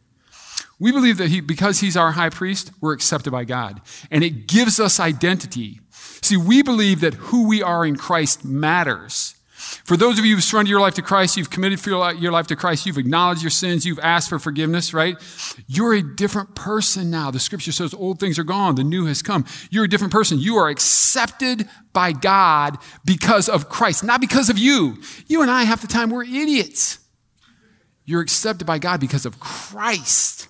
We 0.78 0.92
believe 0.92 1.16
that 1.16 1.30
he, 1.30 1.40
because 1.40 1.80
he's 1.80 1.96
our 1.96 2.12
high 2.12 2.28
priest, 2.28 2.70
we're 2.82 2.92
accepted 2.92 3.30
by 3.30 3.44
God. 3.44 3.80
And 4.10 4.22
it 4.22 4.46
gives 4.46 4.78
us 4.78 5.00
identity. 5.00 5.80
See, 5.90 6.36
we 6.36 6.62
believe 6.62 7.00
that 7.00 7.14
who 7.14 7.48
we 7.48 7.62
are 7.62 7.86
in 7.86 7.96
Christ 7.96 8.44
matters. 8.44 9.35
For 9.84 9.96
those 9.96 10.18
of 10.18 10.24
you 10.24 10.34
who've 10.34 10.44
surrendered 10.44 10.70
your 10.70 10.80
life 10.80 10.94
to 10.94 11.02
Christ, 11.02 11.36
you've 11.36 11.50
committed 11.50 11.84
your 11.86 12.32
life 12.32 12.46
to 12.48 12.56
Christ, 12.56 12.86
you've 12.86 12.98
acknowledged 12.98 13.42
your 13.42 13.50
sins, 13.50 13.86
you've 13.86 13.98
asked 14.00 14.28
for 14.28 14.38
forgiveness, 14.38 14.92
right? 14.92 15.16
You're 15.66 15.94
a 15.94 16.02
different 16.02 16.54
person 16.54 17.10
now. 17.10 17.30
The 17.30 17.38
scripture 17.38 17.72
says 17.72 17.94
old 17.94 18.18
things 18.18 18.38
are 18.38 18.44
gone, 18.44 18.74
the 18.74 18.84
new 18.84 19.06
has 19.06 19.22
come. 19.22 19.44
You're 19.70 19.84
a 19.84 19.88
different 19.88 20.12
person. 20.12 20.38
You 20.38 20.56
are 20.56 20.68
accepted 20.68 21.68
by 21.92 22.12
God 22.12 22.78
because 23.04 23.48
of 23.48 23.68
Christ, 23.68 24.04
not 24.04 24.20
because 24.20 24.50
of 24.50 24.58
you. 24.58 24.98
You 25.26 25.42
and 25.42 25.50
I, 25.50 25.64
half 25.64 25.80
the 25.80 25.86
time, 25.86 26.10
we're 26.10 26.24
idiots. 26.24 26.98
You're 28.04 28.22
accepted 28.22 28.66
by 28.66 28.78
God 28.78 29.00
because 29.00 29.26
of 29.26 29.40
Christ 29.40 30.48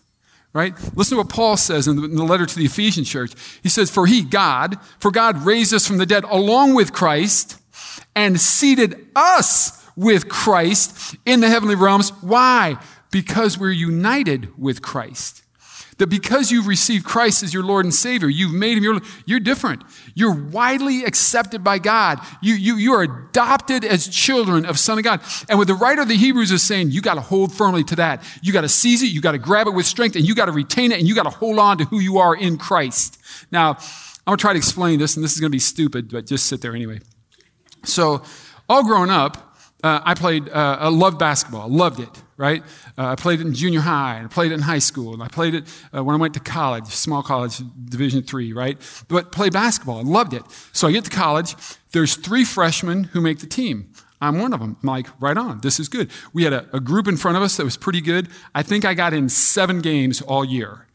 right? 0.56 0.72
Listen 0.96 1.18
to 1.18 1.22
what 1.22 1.28
Paul 1.28 1.58
says 1.58 1.86
in 1.86 1.96
the, 1.96 2.24
letter 2.24 2.46
to 2.46 2.58
the 2.58 2.64
Ephesian 2.64 3.04
church. 3.04 3.34
He 3.62 3.68
says, 3.68 3.90
For 3.90 4.06
he, 4.06 4.22
God, 4.22 4.78
for 4.98 5.10
God 5.10 5.44
raised 5.44 5.74
us 5.74 5.86
from 5.86 5.98
the 5.98 6.06
dead 6.06 6.24
along 6.24 6.74
with 6.74 6.94
Christ 6.94 7.60
and 8.14 8.40
seated 8.40 9.06
us 9.14 9.84
with 9.96 10.28
Christ 10.28 11.16
in 11.24 11.40
the 11.40 11.48
heavenly 11.48 11.74
realms. 11.74 12.10
Why? 12.22 12.76
Because 13.10 13.58
we're 13.58 13.70
united 13.70 14.58
with 14.58 14.82
Christ. 14.82 15.42
That 15.98 16.08
because 16.08 16.52
you've 16.52 16.66
received 16.66 17.06
Christ 17.06 17.42
as 17.42 17.54
your 17.54 17.62
Lord 17.62 17.86
and 17.86 17.94
Savior, 17.94 18.28
you've 18.28 18.52
made 18.52 18.76
him 18.76 18.84
your 18.84 19.00
you're 19.24 19.40
different. 19.40 19.82
You're 20.14 20.34
widely 20.34 21.04
accepted 21.04 21.64
by 21.64 21.78
God. 21.78 22.20
You, 22.42 22.54
you, 22.54 22.76
you 22.76 22.92
are 22.92 23.02
adopted 23.02 23.82
as 23.82 24.06
children 24.06 24.66
of 24.66 24.78
Son 24.78 24.98
of 24.98 25.04
God. 25.04 25.22
And 25.48 25.58
what 25.58 25.68
the 25.68 25.74
writer 25.74 26.02
of 26.02 26.08
the 26.08 26.16
Hebrews 26.16 26.52
is 26.52 26.62
saying, 26.62 26.90
you 26.90 27.00
got 27.00 27.14
to 27.14 27.22
hold 27.22 27.50
firmly 27.50 27.82
to 27.84 27.96
that. 27.96 28.22
You 28.42 28.52
got 28.52 28.60
to 28.60 28.68
seize 28.68 29.02
it, 29.02 29.06
you 29.06 29.22
got 29.22 29.32
to 29.32 29.38
grab 29.38 29.68
it 29.68 29.70
with 29.70 29.86
strength, 29.86 30.16
and 30.16 30.26
you 30.26 30.34
got 30.34 30.46
to 30.46 30.52
retain 30.52 30.92
it, 30.92 30.98
and 30.98 31.08
you 31.08 31.14
got 31.14 31.22
to 31.22 31.30
hold 31.30 31.58
on 31.58 31.78
to 31.78 31.84
who 31.86 31.98
you 31.98 32.18
are 32.18 32.36
in 32.36 32.58
Christ. 32.58 33.18
Now, 33.50 33.78
I'm 34.26 34.32
gonna 34.32 34.38
try 34.38 34.52
to 34.52 34.58
explain 34.58 34.98
this, 34.98 35.14
and 35.14 35.22
this 35.24 35.34
is 35.34 35.40
gonna 35.40 35.50
be 35.50 35.60
stupid, 35.60 36.10
but 36.10 36.26
just 36.26 36.46
sit 36.46 36.60
there 36.60 36.74
anyway. 36.74 36.98
So, 37.86 38.22
all 38.68 38.82
growing 38.82 39.10
up, 39.10 39.56
uh, 39.84 40.00
I 40.04 40.14
played, 40.14 40.48
uh, 40.48 40.78
I 40.80 40.88
loved 40.88 41.18
basketball, 41.18 41.68
loved 41.68 42.00
it, 42.00 42.22
right? 42.36 42.62
Uh, 42.98 43.08
I 43.08 43.14
played 43.14 43.40
it 43.40 43.46
in 43.46 43.54
junior 43.54 43.80
high, 43.80 44.16
and 44.16 44.24
I 44.26 44.28
played 44.28 44.50
it 44.50 44.54
in 44.54 44.62
high 44.62 44.80
school, 44.80 45.14
and 45.14 45.22
I 45.22 45.28
played 45.28 45.54
it 45.54 45.64
uh, 45.94 46.02
when 46.02 46.16
I 46.16 46.18
went 46.18 46.34
to 46.34 46.40
college, 46.40 46.86
small 46.86 47.22
college, 47.22 47.62
Division 47.84 48.22
three, 48.22 48.52
right? 48.52 48.76
But 49.08 49.30
played 49.32 49.52
basketball, 49.52 50.00
and 50.00 50.08
loved 50.08 50.34
it. 50.34 50.42
So 50.72 50.88
I 50.88 50.92
get 50.92 51.04
to 51.04 51.10
college, 51.10 51.54
there's 51.92 52.16
three 52.16 52.44
freshmen 52.44 53.04
who 53.04 53.20
make 53.20 53.38
the 53.38 53.46
team. 53.46 53.92
I'm 54.20 54.40
one 54.40 54.52
of 54.54 54.60
them. 54.60 54.76
I'm 54.82 54.88
like, 54.88 55.06
right 55.20 55.36
on, 55.36 55.60
this 55.60 55.78
is 55.78 55.88
good. 55.88 56.10
We 56.32 56.44
had 56.44 56.54
a, 56.54 56.66
a 56.72 56.80
group 56.80 57.06
in 57.06 57.16
front 57.16 57.36
of 57.36 57.42
us 57.42 57.56
that 57.58 57.64
was 57.64 57.76
pretty 57.76 58.00
good. 58.00 58.28
I 58.54 58.62
think 58.62 58.84
I 58.84 58.94
got 58.94 59.12
in 59.12 59.28
seven 59.28 59.80
games 59.80 60.22
all 60.22 60.44
year. 60.44 60.86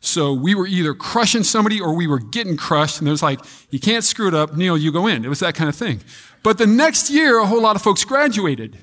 So 0.00 0.32
we 0.32 0.54
were 0.54 0.66
either 0.66 0.94
crushing 0.94 1.42
somebody 1.42 1.80
or 1.80 1.94
we 1.94 2.06
were 2.06 2.18
getting 2.18 2.56
crushed. 2.56 3.00
And 3.00 3.08
was 3.08 3.22
like, 3.22 3.40
you 3.70 3.78
can't 3.78 4.02
screw 4.02 4.28
it 4.28 4.34
up. 4.34 4.56
Neal, 4.56 4.76
you 4.76 4.90
go 4.90 5.06
in. 5.06 5.24
It 5.24 5.28
was 5.28 5.40
that 5.40 5.54
kind 5.54 5.68
of 5.68 5.76
thing. 5.76 6.00
But 6.42 6.58
the 6.58 6.66
next 6.66 7.10
year, 7.10 7.38
a 7.38 7.46
whole 7.46 7.60
lot 7.60 7.76
of 7.76 7.82
folks 7.82 8.04
graduated. 8.04 8.78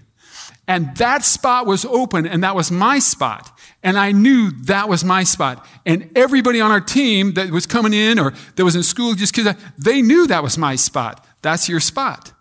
And 0.67 0.95
that 0.97 1.23
spot 1.23 1.65
was 1.65 1.85
open, 1.85 2.27
and 2.27 2.43
that 2.43 2.53
was 2.53 2.69
my 2.69 2.99
spot. 2.99 3.57
And 3.83 3.97
I 3.97 4.11
knew 4.11 4.51
that 4.65 4.89
was 4.89 5.03
my 5.03 5.23
spot. 5.23 5.65
And 5.85 6.11
everybody 6.15 6.59
on 6.59 6.71
our 6.71 6.81
team 6.81 7.33
that 7.33 7.51
was 7.51 7.65
coming 7.65 7.93
in 7.93 8.19
or 8.19 8.33
that 8.55 8.65
was 8.65 8.75
in 8.75 8.83
school, 8.83 9.13
just 9.13 9.33
kids, 9.33 9.49
they 9.77 10.01
knew 10.01 10.27
that 10.27 10.43
was 10.43 10.57
my 10.57 10.75
spot. 10.75 11.25
That's 11.41 11.69
your 11.69 11.79
spot. 11.79 12.33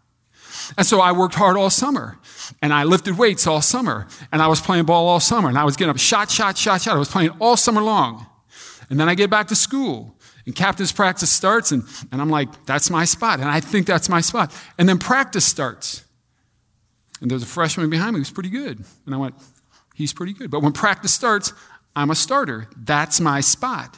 And 0.77 0.85
so 0.85 1.01
I 1.01 1.13
worked 1.13 1.37
hard 1.37 1.57
all 1.57 1.71
summer. 1.71 2.19
And 2.61 2.73
I 2.73 2.85
lifted 2.85 3.17
weights 3.17 3.47
all 3.47 3.61
summer. 3.61 4.09
And 4.33 4.43
I 4.43 4.49
was 4.49 4.61
playing 4.61 4.85
ball 4.85 5.07
all 5.09 5.21
summer. 5.21 5.49
And 5.49 5.59
I 5.59 5.65
was 5.65 5.77
getting 5.77 5.91
up 5.91 5.99
shot, 5.99 6.31
shot, 6.31 6.59
shot, 6.59 6.83
shot. 6.83 6.97
I 6.97 6.99
was 6.99 7.09
playing 7.09 7.31
all 7.39 7.57
summer 7.57 7.83
long. 7.83 8.27
And 8.89 9.01
then 9.01 9.09
I 9.09 9.15
get 9.15 9.31
back 9.31 9.49
to 9.49 9.57
school. 9.57 10.17
And 10.47 10.55
captain's 10.55 10.93
practice 10.93 11.31
starts, 11.31 11.73
and, 11.73 11.83
and 12.13 12.21
I'm 12.21 12.31
like, 12.31 12.67
that's 12.67 12.89
my 12.89 13.05
spot. 13.05 13.41
And 13.41 13.49
I 13.49 13.59
think 13.61 13.87
that's 13.87 14.09
my 14.09 14.21
spot. 14.21 14.55
And 14.79 14.89
then 14.89 14.99
practice 14.99 15.45
starts. 15.45 16.05
And 17.21 17.31
there's 17.31 17.43
a 17.43 17.47
freshman 17.47 17.91
behind 17.91 18.15
me 18.15 18.21
who's 18.21 18.31
pretty 18.31 18.51
good. 18.51 18.85
And 19.07 19.15
I 19.15 19.19
went, 19.19 19.35
he's 19.95 20.13
pretty 20.13 20.33
good. 20.33 20.51
But 20.51 20.63
when 20.63 20.73
practice 20.73 21.13
starts, 21.13 21.53
I'm 21.97 22.11
a 22.11 22.15
starter. 22.15 22.69
That's 22.77 23.21
my 23.21 23.41
spot. 23.41 23.97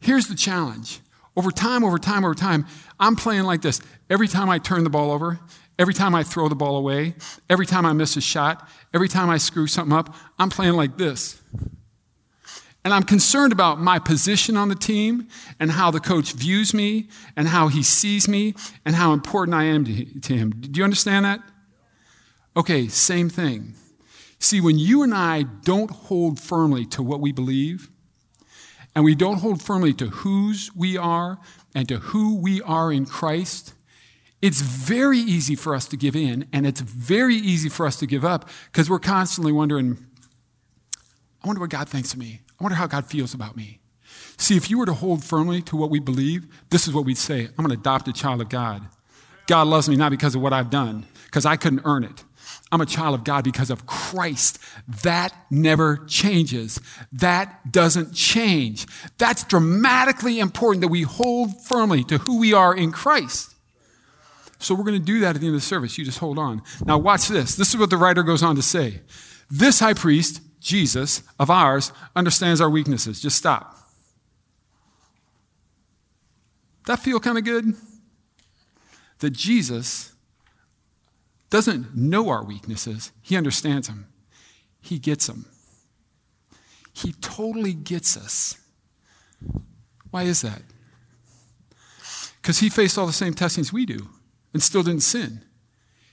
Here's 0.00 0.28
the 0.28 0.34
challenge. 0.34 1.00
Over 1.36 1.50
time, 1.50 1.82
over 1.84 1.98
time, 1.98 2.24
over 2.24 2.34
time, 2.34 2.66
I'm 2.98 3.16
playing 3.16 3.44
like 3.44 3.62
this. 3.62 3.80
Every 4.08 4.28
time 4.28 4.50
I 4.50 4.58
turn 4.58 4.84
the 4.84 4.90
ball 4.90 5.10
over, 5.10 5.40
every 5.78 5.94
time 5.94 6.14
I 6.14 6.22
throw 6.22 6.48
the 6.48 6.54
ball 6.54 6.76
away, 6.76 7.14
every 7.48 7.66
time 7.66 7.86
I 7.86 7.92
miss 7.92 8.16
a 8.16 8.20
shot, 8.20 8.68
every 8.92 9.08
time 9.08 9.30
I 9.30 9.38
screw 9.38 9.66
something 9.66 9.96
up, 9.96 10.14
I'm 10.38 10.50
playing 10.50 10.74
like 10.74 10.96
this. 10.96 11.40
And 12.84 12.94
I'm 12.94 13.02
concerned 13.02 13.52
about 13.52 13.78
my 13.78 13.98
position 13.98 14.56
on 14.56 14.68
the 14.70 14.74
team 14.74 15.28
and 15.58 15.70
how 15.70 15.90
the 15.90 16.00
coach 16.00 16.32
views 16.32 16.72
me 16.72 17.08
and 17.36 17.48
how 17.48 17.68
he 17.68 17.82
sees 17.82 18.26
me 18.26 18.54
and 18.86 18.94
how 18.94 19.12
important 19.12 19.54
I 19.54 19.64
am 19.64 19.84
to, 19.84 20.34
him. 20.34 20.50
Do 20.50 20.78
you 20.78 20.84
understand 20.84 21.26
that? 21.26 21.40
Okay, 22.56 22.88
same 22.88 23.28
thing. 23.28 23.74
See, 24.38 24.60
when 24.60 24.78
you 24.78 25.02
and 25.02 25.12
I 25.12 25.42
don't 25.42 25.90
hold 25.90 26.40
firmly 26.40 26.86
to 26.86 27.02
what 27.02 27.20
we 27.20 27.32
believe, 27.32 27.90
and 28.94 29.04
we 29.04 29.14
don't 29.14 29.38
hold 29.38 29.62
firmly 29.62 29.92
to 29.94 30.06
whose 30.06 30.74
we 30.74 30.96
are 30.96 31.38
and 31.74 31.86
to 31.88 31.98
who 31.98 32.36
we 32.36 32.62
are 32.62 32.90
in 32.90 33.04
Christ, 33.04 33.74
it's 34.42 34.62
very 34.62 35.18
easy 35.18 35.54
for 35.54 35.74
us 35.74 35.86
to 35.88 35.96
give 35.96 36.16
in 36.16 36.48
and 36.52 36.66
it's 36.66 36.80
very 36.80 37.36
easy 37.36 37.68
for 37.68 37.86
us 37.86 37.96
to 37.96 38.06
give 38.06 38.24
up 38.24 38.48
because 38.72 38.88
we're 38.88 38.98
constantly 38.98 39.52
wondering, 39.52 39.98
I 41.44 41.46
wonder 41.46 41.60
what 41.60 41.70
God 41.70 41.88
thinks 41.88 42.14
of 42.14 42.18
me. 42.18 42.40
I 42.60 42.64
wonder 42.64 42.76
how 42.76 42.86
God 42.86 43.06
feels 43.06 43.32
about 43.32 43.56
me. 43.56 43.80
See, 44.36 44.56
if 44.56 44.70
you 44.70 44.78
were 44.78 44.86
to 44.86 44.92
hold 44.92 45.24
firmly 45.24 45.62
to 45.62 45.76
what 45.76 45.90
we 45.90 45.98
believe, 45.98 46.46
this 46.68 46.86
is 46.86 46.94
what 46.94 47.04
we'd 47.04 47.18
say 47.18 47.48
I'm 47.58 47.64
an 47.64 47.72
adopted 47.72 48.14
child 48.14 48.40
of 48.40 48.48
God. 48.48 48.82
God 49.46 49.66
loves 49.66 49.88
me 49.88 49.96
not 49.96 50.10
because 50.10 50.34
of 50.34 50.42
what 50.42 50.52
I've 50.52 50.70
done, 50.70 51.06
because 51.24 51.46
I 51.46 51.56
couldn't 51.56 51.82
earn 51.84 52.04
it. 52.04 52.24
I'm 52.72 52.80
a 52.80 52.86
child 52.86 53.14
of 53.14 53.24
God 53.24 53.44
because 53.44 53.70
of 53.70 53.86
Christ. 53.86 54.58
That 55.02 55.34
never 55.50 55.98
changes. 56.06 56.80
That 57.12 57.72
doesn't 57.72 58.14
change. 58.14 58.86
That's 59.18 59.44
dramatically 59.44 60.38
important 60.38 60.82
that 60.82 60.88
we 60.88 61.02
hold 61.02 61.64
firmly 61.64 62.04
to 62.04 62.18
who 62.18 62.38
we 62.38 62.52
are 62.52 62.74
in 62.74 62.92
Christ. 62.92 63.54
So 64.58 64.74
we're 64.74 64.84
going 64.84 65.00
to 65.00 65.04
do 65.04 65.20
that 65.20 65.34
at 65.34 65.40
the 65.40 65.46
end 65.46 65.56
of 65.56 65.62
the 65.62 65.66
service. 65.66 65.96
You 65.96 66.04
just 66.04 66.18
hold 66.18 66.38
on. 66.38 66.62
Now, 66.84 66.98
watch 66.98 67.28
this. 67.28 67.56
This 67.56 67.70
is 67.70 67.76
what 67.78 67.90
the 67.90 67.96
writer 67.96 68.22
goes 68.22 68.42
on 68.42 68.56
to 68.56 68.62
say. 68.62 69.00
This 69.50 69.80
high 69.80 69.94
priest, 69.94 70.42
Jesus, 70.60 71.22
of 71.38 71.50
ours, 71.50 71.92
understands 72.14 72.60
our 72.60 72.70
weaknesses. 72.70 73.20
Just 73.20 73.36
stop. 73.36 73.76
That 76.86 76.98
feel 76.98 77.20
kind 77.20 77.38
of 77.38 77.44
good? 77.44 77.74
That 79.20 79.30
Jesus 79.30 80.12
doesn't 81.50 81.96
know 81.96 82.28
our 82.28 82.44
weaknesses, 82.44 83.10
he 83.20 83.36
understands 83.36 83.88
them. 83.88 84.06
He 84.80 84.98
gets 84.98 85.26
them. 85.26 85.46
He 86.92 87.12
totally 87.12 87.72
gets 87.72 88.16
us. 88.16 88.58
Why 90.10 90.22
is 90.22 90.42
that? 90.42 90.62
Because 92.40 92.58
he 92.58 92.68
faced 92.68 92.96
all 92.96 93.06
the 93.06 93.12
same 93.12 93.34
testings 93.34 93.72
we 93.72 93.84
do 93.84 94.08
and 94.52 94.62
still 94.62 94.82
didn't 94.82 95.02
sin. 95.02 95.42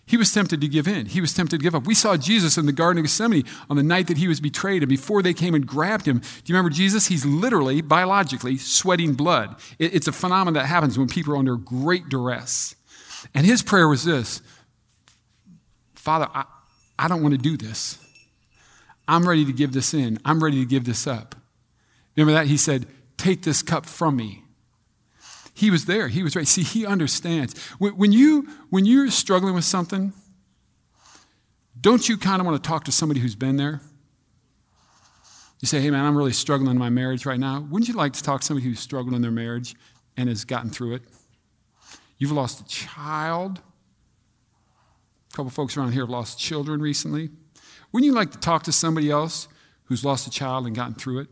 He 0.08 0.16
was 0.16 0.32
tempted 0.32 0.62
to 0.62 0.68
give 0.70 0.88
in. 0.88 1.06
He 1.06 1.20
was 1.20 1.34
tempted 1.34 1.60
to 1.60 1.64
give 1.64 1.76
up. 1.76 1.86
We 1.86 1.94
saw 1.94 2.16
Jesus 2.16 2.58
in 2.58 2.66
the 2.66 2.72
Garden 2.72 3.00
of 3.00 3.04
Gethsemane 3.04 3.44
on 3.70 3.76
the 3.76 3.84
night 3.84 4.08
that 4.08 4.18
he 4.18 4.30
was 4.30 4.40
betrayed, 4.40 4.82
and 4.82 4.90
before 4.90 5.22
they 5.22 5.34
came 5.34 5.54
and 5.54 5.68
grabbed 5.68 6.08
him, 6.08 6.20
do 6.20 6.26
you 6.46 6.56
remember 6.56 6.74
Jesus? 6.74 7.08
He's 7.08 7.26
literally, 7.26 7.82
biologically, 7.82 8.58
sweating 8.58 9.14
blood. 9.14 9.58
It's 9.78 10.08
a 10.08 10.14
phenomenon 10.14 10.54
that 10.54 10.66
happens 10.66 10.98
when 10.98 11.10
people 11.10 11.34
are 11.34 11.38
under 11.38 11.58
great 11.58 12.08
duress. 12.08 12.76
And 13.36 13.46
his 13.46 13.62
prayer 13.62 13.88
was 13.88 14.06
this 14.06 14.42
Father, 15.94 16.30
I, 16.34 16.46
I 16.98 17.10
don't 17.10 17.22
want 17.22 17.34
to 17.34 17.38
do 17.38 17.58
this. 17.58 18.00
I'm 19.10 19.28
ready 19.28 19.44
to 19.44 19.54
give 19.54 19.74
this 19.74 19.94
in. 19.94 20.20
I'm 20.24 20.42
ready 20.42 20.62
to 20.62 20.66
give 20.66 20.86
this 20.86 21.06
up. 21.06 21.36
Remember 22.16 22.34
that? 22.40 22.48
He 22.48 22.56
said, 22.56 22.88
Take 23.18 23.44
this 23.44 23.62
cup 23.62 23.86
from 23.86 24.16
me. 24.16 24.44
He 25.58 25.72
was 25.72 25.86
there. 25.86 26.08
He 26.08 26.22
was 26.22 26.36
right. 26.36 26.48
See, 26.48 26.62
he 26.62 26.86
understands. 26.86 27.60
When, 27.80 28.12
you, 28.12 28.48
when 28.70 28.86
you're 28.86 29.10
struggling 29.10 29.56
with 29.56 29.64
something, 29.64 30.14
don't 31.82 32.08
you 32.08 32.16
kind 32.16 32.40
of 32.40 32.46
want 32.46 32.64
to 32.64 32.68
talk 32.68 32.84
to 32.84 32.92
somebody 32.92 33.22
who's 33.22 33.34
been 33.34 33.58
there? 33.58 33.82
You 35.60 35.68
say, 35.68 35.82
hey, 35.82 35.90
man, 35.90 36.06
I'm 36.06 36.16
really 36.16 36.32
struggling 36.32 36.70
in 36.70 36.78
my 36.78 36.90
marriage 36.90 37.26
right 37.26 37.40
now. 37.40 37.62
Wouldn't 37.72 37.88
you 37.88 37.96
like 37.96 38.14
to 38.14 38.22
talk 38.22 38.42
to 38.42 38.46
somebody 38.46 38.68
who's 38.68 38.80
struggling 38.80 39.16
in 39.16 39.24
their 39.24 39.32
marriage 39.32 39.76
and 40.16 40.30
has 40.30 40.46
gotten 40.46 40.70
through 40.70 40.94
it? 40.94 41.02
You've 42.20 42.34
lost 42.34 42.62
a 42.62 42.66
child. 42.68 43.60
A 45.34 45.36
couple 45.36 45.50
folks 45.50 45.76
around 45.76 45.94
here 45.94 46.04
have 46.04 46.12
lost 46.12 46.38
children 46.38 46.84
recently. 46.84 47.32
Wouldn't 47.92 48.06
you 48.06 48.14
like 48.14 48.30
to 48.30 48.38
talk 48.38 48.62
to 48.64 48.72
somebody 48.72 49.10
else 49.10 49.48
who's 49.86 50.06
lost 50.06 50.28
a 50.28 50.30
child 50.30 50.68
and 50.68 50.76
gotten 50.76 50.94
through 50.94 51.22
it? 51.22 51.30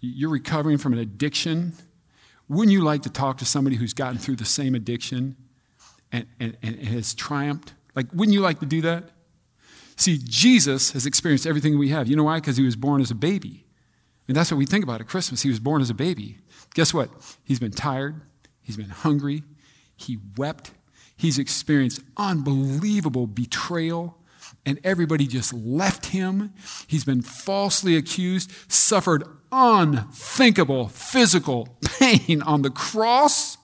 You're 0.00 0.30
recovering 0.30 0.76
from 0.76 0.92
an 0.92 0.98
addiction 0.98 1.74
wouldn't 2.50 2.72
you 2.72 2.82
like 2.82 3.02
to 3.02 3.10
talk 3.10 3.38
to 3.38 3.44
somebody 3.44 3.76
who's 3.76 3.94
gotten 3.94 4.18
through 4.18 4.34
the 4.34 4.44
same 4.44 4.74
addiction 4.74 5.36
and, 6.10 6.26
and, 6.40 6.56
and 6.62 6.76
has 6.80 7.14
triumphed? 7.14 7.74
Like, 7.94 8.12
wouldn't 8.12 8.34
you 8.34 8.40
like 8.40 8.58
to 8.58 8.66
do 8.66 8.80
that? 8.82 9.04
See, 9.94 10.18
Jesus 10.22 10.90
has 10.92 11.06
experienced 11.06 11.46
everything 11.46 11.78
we 11.78 11.90
have. 11.90 12.08
You 12.08 12.16
know 12.16 12.24
why? 12.24 12.40
Because 12.40 12.56
he 12.56 12.64
was 12.64 12.74
born 12.74 13.00
as 13.00 13.10
a 13.12 13.14
baby. 13.14 13.66
And 14.26 14.36
that's 14.36 14.50
what 14.50 14.58
we 14.58 14.66
think 14.66 14.82
about 14.82 15.00
at 15.00 15.06
Christmas. 15.06 15.42
He 15.42 15.48
was 15.48 15.60
born 15.60 15.80
as 15.80 15.90
a 15.90 15.94
baby. 15.94 16.38
Guess 16.74 16.92
what? 16.92 17.10
He's 17.44 17.60
been 17.60 17.70
tired, 17.70 18.20
he's 18.62 18.76
been 18.76 18.90
hungry, 18.90 19.44
he 19.94 20.18
wept, 20.36 20.72
he's 21.16 21.38
experienced 21.38 22.00
unbelievable 22.16 23.28
betrayal, 23.28 24.16
and 24.66 24.78
everybody 24.84 25.26
just 25.26 25.52
left 25.52 26.06
him. 26.06 26.52
He's 26.86 27.04
been 27.04 27.22
falsely 27.22 27.96
accused, 27.96 28.50
suffered 28.70 29.24
unthinkable 29.50 30.88
physical 30.88 31.76
pain 31.98 32.42
on 32.42 32.62
the 32.62 32.70
cross. 32.70 33.56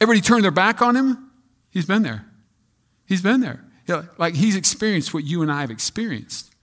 Everybody 0.00 0.20
turned 0.20 0.44
their 0.44 0.50
back 0.50 0.80
on 0.82 0.96
him. 0.96 1.30
He's 1.70 1.86
been 1.86 2.02
there. 2.02 2.26
He's 3.06 3.22
been 3.22 3.40
there. 3.40 3.64
Like 4.18 4.34
he's 4.34 4.56
experienced 4.56 5.12
what 5.12 5.24
you 5.24 5.42
and 5.42 5.50
I 5.50 5.60
have 5.62 5.70
experienced. 5.70 6.54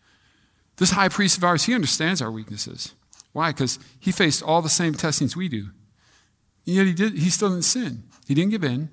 This 0.77 0.91
high 0.91 1.09
priest 1.09 1.37
of 1.37 1.43
ours, 1.43 1.65
he 1.65 1.73
understands 1.73 2.21
our 2.21 2.31
weaknesses. 2.31 2.93
Why? 3.33 3.51
Because 3.51 3.79
he 3.99 4.11
faced 4.11 4.41
all 4.41 4.61
the 4.61 4.69
same 4.69 4.93
testings 4.93 5.35
we 5.35 5.49
do. 5.49 5.69
And 6.65 6.75
yet 6.75 6.85
he, 6.85 6.93
did, 6.93 7.13
he 7.13 7.29
still 7.29 7.49
didn't 7.49 7.65
sin. 7.65 8.03
He 8.27 8.33
didn't 8.33 8.51
give 8.51 8.63
in, 8.63 8.89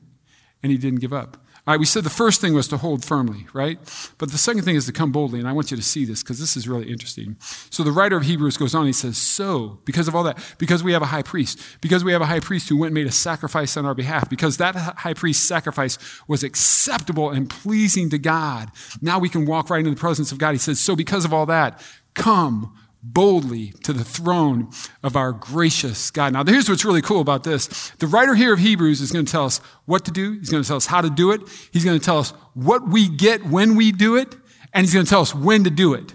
and 0.62 0.72
he 0.72 0.78
didn't 0.78 1.00
give 1.00 1.12
up. 1.12 1.43
All 1.66 1.72
right, 1.72 1.80
we 1.80 1.86
said 1.86 2.04
the 2.04 2.10
first 2.10 2.42
thing 2.42 2.52
was 2.52 2.68
to 2.68 2.76
hold 2.76 3.06
firmly, 3.06 3.46
right? 3.54 3.78
But 4.18 4.30
the 4.30 4.36
second 4.36 4.64
thing 4.64 4.76
is 4.76 4.84
to 4.84 4.92
come 4.92 5.12
boldly, 5.12 5.38
and 5.38 5.48
I 5.48 5.52
want 5.52 5.70
you 5.70 5.78
to 5.78 5.82
see 5.82 6.04
this 6.04 6.22
because 6.22 6.38
this 6.38 6.58
is 6.58 6.68
really 6.68 6.90
interesting. 6.90 7.36
So 7.70 7.82
the 7.82 7.90
writer 7.90 8.18
of 8.18 8.24
Hebrews 8.24 8.58
goes 8.58 8.74
on, 8.74 8.84
he 8.84 8.92
says, 8.92 9.16
So, 9.16 9.78
because 9.86 10.06
of 10.06 10.14
all 10.14 10.24
that, 10.24 10.36
because 10.58 10.84
we 10.84 10.92
have 10.92 11.00
a 11.00 11.06
high 11.06 11.22
priest, 11.22 11.58
because 11.80 12.04
we 12.04 12.12
have 12.12 12.20
a 12.20 12.26
high 12.26 12.40
priest 12.40 12.68
who 12.68 12.76
went 12.76 12.90
and 12.90 12.94
made 12.94 13.06
a 13.06 13.12
sacrifice 13.12 13.78
on 13.78 13.86
our 13.86 13.94
behalf, 13.94 14.28
because 14.28 14.58
that 14.58 14.76
high 14.76 15.14
priest 15.14 15.48
sacrifice 15.48 15.96
was 16.28 16.44
acceptable 16.44 17.30
and 17.30 17.48
pleasing 17.48 18.10
to 18.10 18.18
God, 18.18 18.70
now 19.00 19.18
we 19.18 19.30
can 19.30 19.46
walk 19.46 19.70
right 19.70 19.78
into 19.78 19.90
the 19.90 19.96
presence 19.96 20.32
of 20.32 20.36
God. 20.36 20.52
He 20.52 20.58
says, 20.58 20.78
So 20.78 20.94
because 20.94 21.24
of 21.24 21.32
all 21.32 21.46
that, 21.46 21.82
come 22.12 22.76
boldly 23.04 23.72
to 23.84 23.92
the 23.92 24.02
throne 24.02 24.70
of 25.02 25.14
our 25.14 25.32
gracious 25.32 26.10
God. 26.10 26.32
Now, 26.32 26.42
here's 26.42 26.68
what's 26.68 26.84
really 26.84 27.02
cool 27.02 27.20
about 27.20 27.44
this. 27.44 27.90
The 27.98 28.06
writer 28.06 28.34
here 28.34 28.54
of 28.54 28.58
Hebrews 28.58 29.00
is 29.02 29.12
going 29.12 29.26
to 29.26 29.30
tell 29.30 29.44
us 29.44 29.58
what 29.84 30.06
to 30.06 30.10
do. 30.10 30.38
He's 30.38 30.48
going 30.48 30.62
to 30.62 30.66
tell 30.66 30.78
us 30.78 30.86
how 30.86 31.02
to 31.02 31.10
do 31.10 31.30
it. 31.30 31.42
He's 31.70 31.84
going 31.84 31.98
to 31.98 32.04
tell 32.04 32.18
us 32.18 32.30
what 32.54 32.88
we 32.88 33.08
get 33.08 33.44
when 33.44 33.76
we 33.76 33.92
do 33.92 34.16
it. 34.16 34.34
And 34.72 34.84
he's 34.84 34.94
going 34.94 35.04
to 35.04 35.10
tell 35.10 35.20
us 35.20 35.34
when 35.34 35.64
to 35.64 35.70
do 35.70 35.92
it. 35.92 36.14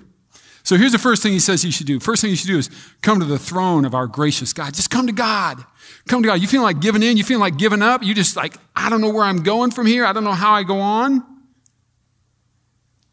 So 0.63 0.75
here's 0.75 0.91
the 0.91 0.99
first 0.99 1.23
thing 1.23 1.31
he 1.31 1.39
says 1.39 1.63
you 1.63 1.71
should 1.71 1.87
do. 1.87 1.99
First 1.99 2.21
thing 2.21 2.31
you 2.31 2.35
should 2.35 2.47
do 2.47 2.57
is 2.57 2.69
come 3.01 3.19
to 3.19 3.25
the 3.25 3.39
throne 3.39 3.85
of 3.85 3.93
our 3.93 4.07
gracious 4.07 4.51
God. 4.51 4.73
Just 4.73 4.89
come 4.89 5.07
to 5.07 5.13
God. 5.13 5.63
Come 6.07 6.23
to 6.23 6.27
God. 6.27 6.41
You 6.41 6.47
feel 6.47 6.61
like 6.63 6.81
giving 6.81 7.03
in? 7.03 7.17
You 7.17 7.23
feel 7.23 7.39
like 7.39 7.57
giving 7.57 7.81
up? 7.81 8.03
You 8.03 8.13
just 8.13 8.35
like, 8.35 8.55
I 8.75 8.89
don't 8.89 9.01
know 9.01 9.11
where 9.11 9.23
I'm 9.23 9.43
going 9.43 9.71
from 9.71 9.85
here. 9.85 10.05
I 10.05 10.13
don't 10.13 10.23
know 10.23 10.33
how 10.33 10.53
I 10.53 10.63
go 10.63 10.79
on. 10.79 11.23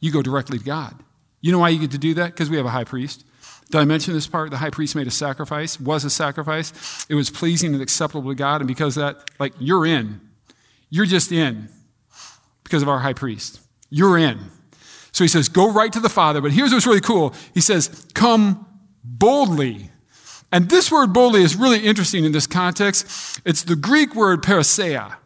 You 0.01 0.11
go 0.13 0.23
directly 0.23 0.59
to 0.59 0.65
God. 0.65 1.03
You 1.41 1.53
know 1.53 1.59
why 1.59 1.69
you 1.69 1.79
get 1.79 1.93
to 1.93 1.99
do 1.99 2.15
that? 2.15 2.33
Because 2.33 2.51
we 2.51 2.57
have 2.57 2.67
a 2.67 2.71
high 2.71 2.85
priest. 2.85 3.25
Did 3.71 3.79
I 3.81 3.85
mention 3.85 4.15
this 4.15 4.27
part? 4.29 4.51
The 4.51 4.59
high 4.59 4.71
priest 4.71 4.95
made 4.95 5.07
a 5.07 5.11
sacrifice, 5.11 5.81
was 5.81 6.05
a 6.05 6.11
sacrifice. 6.11 7.07
It 7.09 7.15
was 7.15 7.31
pleasing 7.31 7.73
and 7.75 7.83
acceptable 7.83 8.31
to 8.31 8.35
God, 8.35 8.61
and 8.61 8.69
because 8.69 8.95
that, 8.95 9.17
like, 9.41 9.55
you're 9.59 9.85
in. 9.85 10.21
You're 10.89 11.07
just 11.07 11.33
in 11.33 11.69
because 12.63 12.83
of 12.83 12.89
our 12.89 13.01
high 13.01 13.13
priest. 13.13 13.61
You're 13.91 14.19
in. 14.19 14.39
So 15.11 15.25
he 15.25 15.29
says, 15.29 15.49
go 15.49 15.73
right 15.73 15.93
to 15.93 16.01
the 16.01 16.09
Father. 16.09 16.41
But 16.41 16.53
here's 16.53 16.73
what's 16.73 16.87
really 16.87 17.01
cool. 17.01 17.35
He 17.55 17.61
says, 17.61 18.07
come 18.15 18.67
boldly. 19.03 19.91
And 20.53 20.69
this 20.69 20.93
word 20.93 21.13
boldly 21.13 21.43
is 21.43 21.57
really 21.57 21.81
interesting 21.81 22.25
in 22.25 22.33
this 22.33 22.47
context. 22.47 23.41
It's 23.45 23.63
the 23.63 23.77
Greek 23.77 24.15
word 24.15 24.43
parrhesia 24.43 25.17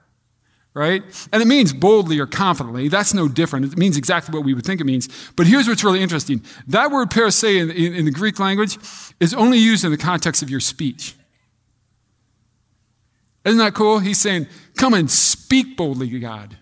right? 0.75 1.03
And 1.33 1.43
it 1.43 1.47
means 1.47 1.73
boldly 1.73 2.19
or 2.19 2.27
confidently. 2.27 2.89
That's 2.89 3.13
no 3.13 3.29
different. 3.29 3.73
It 3.73 3.79
means 3.79 3.97
exactly 3.97 4.35
what 4.37 4.45
we 4.45 4.55
would 4.55 4.65
think 4.65 4.81
it 4.81 4.85
means. 4.85 5.09
But 5.37 5.47
here's 5.47 5.69
what's 5.69 5.85
really 5.85 6.03
interesting 6.03 6.43
that 6.69 6.91
word 6.91 7.11
parrhesia 7.11 7.61
in, 7.61 7.71
in, 7.71 7.95
in 7.95 8.05
the 8.05 8.11
Greek 8.11 8.39
language 8.39 8.79
is 9.19 9.35
only 9.35 9.59
used 9.59 9.85
in 9.85 9.91
the 9.91 9.99
context 9.99 10.43
of 10.43 10.51
your 10.51 10.61
speech. 10.61 11.15
Isn't 13.45 13.59
that 13.59 13.75
cool? 13.75 14.01
He's 14.01 14.21
saying, 14.21 14.47
come 14.77 14.93
and 14.95 15.11
speak 15.11 15.77
boldly 15.77 16.11
to 16.11 16.21
God. 16.21 16.57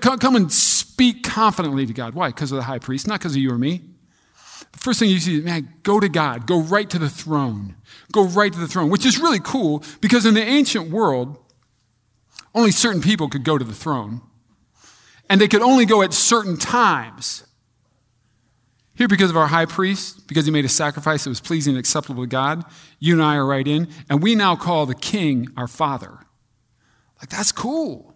Come 0.00 0.34
and 0.34 0.52
speak 0.52 1.22
confidently 1.22 1.86
to 1.86 1.92
God. 1.92 2.14
Why? 2.14 2.28
Because 2.28 2.50
of 2.50 2.56
the 2.56 2.64
high 2.64 2.80
priest, 2.80 3.06
not 3.06 3.20
because 3.20 3.32
of 3.32 3.38
you 3.38 3.52
or 3.52 3.58
me. 3.58 3.82
The 4.72 4.78
first 4.78 4.98
thing 4.98 5.08
you 5.08 5.20
see 5.20 5.38
is, 5.38 5.44
man, 5.44 5.72
go 5.84 6.00
to 6.00 6.08
God. 6.08 6.46
Go 6.46 6.60
right 6.60 6.88
to 6.90 6.98
the 6.98 7.08
throne. 7.08 7.76
Go 8.12 8.24
right 8.24 8.52
to 8.52 8.58
the 8.58 8.66
throne, 8.66 8.90
which 8.90 9.06
is 9.06 9.18
really 9.18 9.38
cool 9.38 9.84
because 10.00 10.26
in 10.26 10.34
the 10.34 10.42
ancient 10.42 10.90
world, 10.90 11.38
only 12.56 12.72
certain 12.72 13.02
people 13.02 13.28
could 13.28 13.44
go 13.44 13.58
to 13.58 13.64
the 13.64 13.74
throne, 13.74 14.22
and 15.28 15.40
they 15.40 15.46
could 15.46 15.62
only 15.62 15.84
go 15.84 16.02
at 16.02 16.12
certain 16.12 16.56
times. 16.56 17.44
Here, 18.94 19.08
because 19.08 19.28
of 19.28 19.36
our 19.36 19.48
high 19.48 19.66
priest, 19.66 20.26
because 20.26 20.46
he 20.46 20.50
made 20.50 20.64
a 20.64 20.70
sacrifice 20.70 21.24
that 21.24 21.30
was 21.30 21.40
pleasing 21.40 21.74
and 21.74 21.78
acceptable 21.78 22.22
to 22.22 22.26
God, 22.26 22.64
you 22.98 23.12
and 23.12 23.22
I 23.22 23.36
are 23.36 23.44
right 23.44 23.68
in, 23.68 23.88
and 24.08 24.22
we 24.22 24.34
now 24.34 24.56
call 24.56 24.86
the 24.86 24.94
king 24.94 25.48
our 25.54 25.68
father. 25.68 26.18
Like, 27.20 27.28
that's 27.28 27.52
cool. 27.52 28.14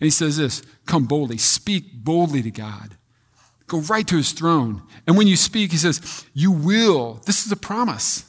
And 0.00 0.06
he 0.06 0.10
says 0.10 0.36
this 0.36 0.62
come 0.86 1.06
boldly, 1.06 1.38
speak 1.38 2.04
boldly 2.04 2.40
to 2.42 2.52
God, 2.52 2.96
go 3.66 3.80
right 3.80 4.06
to 4.06 4.16
his 4.16 4.30
throne. 4.30 4.82
And 5.08 5.18
when 5.18 5.26
you 5.26 5.36
speak, 5.36 5.72
he 5.72 5.76
says, 5.76 6.24
You 6.32 6.52
will, 6.52 7.20
this 7.26 7.44
is 7.44 7.50
a 7.50 7.56
promise. 7.56 8.26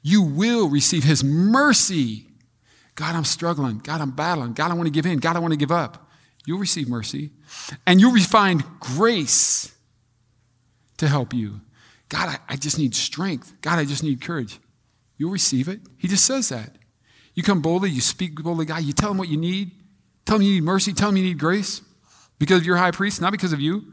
You 0.00 0.22
will 0.22 0.68
receive 0.68 1.02
his 1.04 1.24
mercy. 1.24 2.26
God, 2.94 3.14
I'm 3.14 3.24
struggling. 3.24 3.78
God, 3.78 4.00
I'm 4.00 4.10
battling. 4.10 4.52
God, 4.52 4.70
I 4.70 4.74
want 4.74 4.86
to 4.86 4.92
give 4.92 5.06
in. 5.06 5.18
God, 5.18 5.36
I 5.36 5.38
want 5.38 5.52
to 5.52 5.58
give 5.58 5.72
up. 5.72 6.10
You'll 6.46 6.58
receive 6.58 6.88
mercy. 6.88 7.30
And 7.86 8.00
you'll 8.00 8.18
find 8.20 8.64
grace 8.80 9.74
to 10.98 11.08
help 11.08 11.32
you. 11.32 11.60
God, 12.08 12.28
I, 12.28 12.54
I 12.54 12.56
just 12.56 12.78
need 12.78 12.94
strength. 12.94 13.54
God, 13.62 13.78
I 13.78 13.84
just 13.84 14.02
need 14.02 14.20
courage. 14.20 14.58
You'll 15.16 15.30
receive 15.30 15.68
it. 15.68 15.80
He 15.96 16.08
just 16.08 16.26
says 16.26 16.50
that. 16.50 16.76
You 17.34 17.42
come 17.42 17.62
boldly, 17.62 17.90
you 17.90 18.00
speak 18.00 18.34
boldly, 18.34 18.66
God, 18.66 18.82
you 18.82 18.92
tell 18.92 19.10
him 19.10 19.16
what 19.16 19.28
you 19.28 19.38
need. 19.38 19.70
Tell 20.26 20.36
him 20.36 20.42
you 20.42 20.54
need 20.54 20.64
mercy. 20.64 20.92
Tell 20.92 21.08
him 21.08 21.16
you 21.16 21.24
need 21.24 21.38
grace 21.38 21.80
because 22.38 22.58
of 22.58 22.66
your 22.66 22.76
high 22.76 22.90
priest, 22.90 23.20
not 23.20 23.32
because 23.32 23.52
of 23.52 23.60
you, 23.60 23.84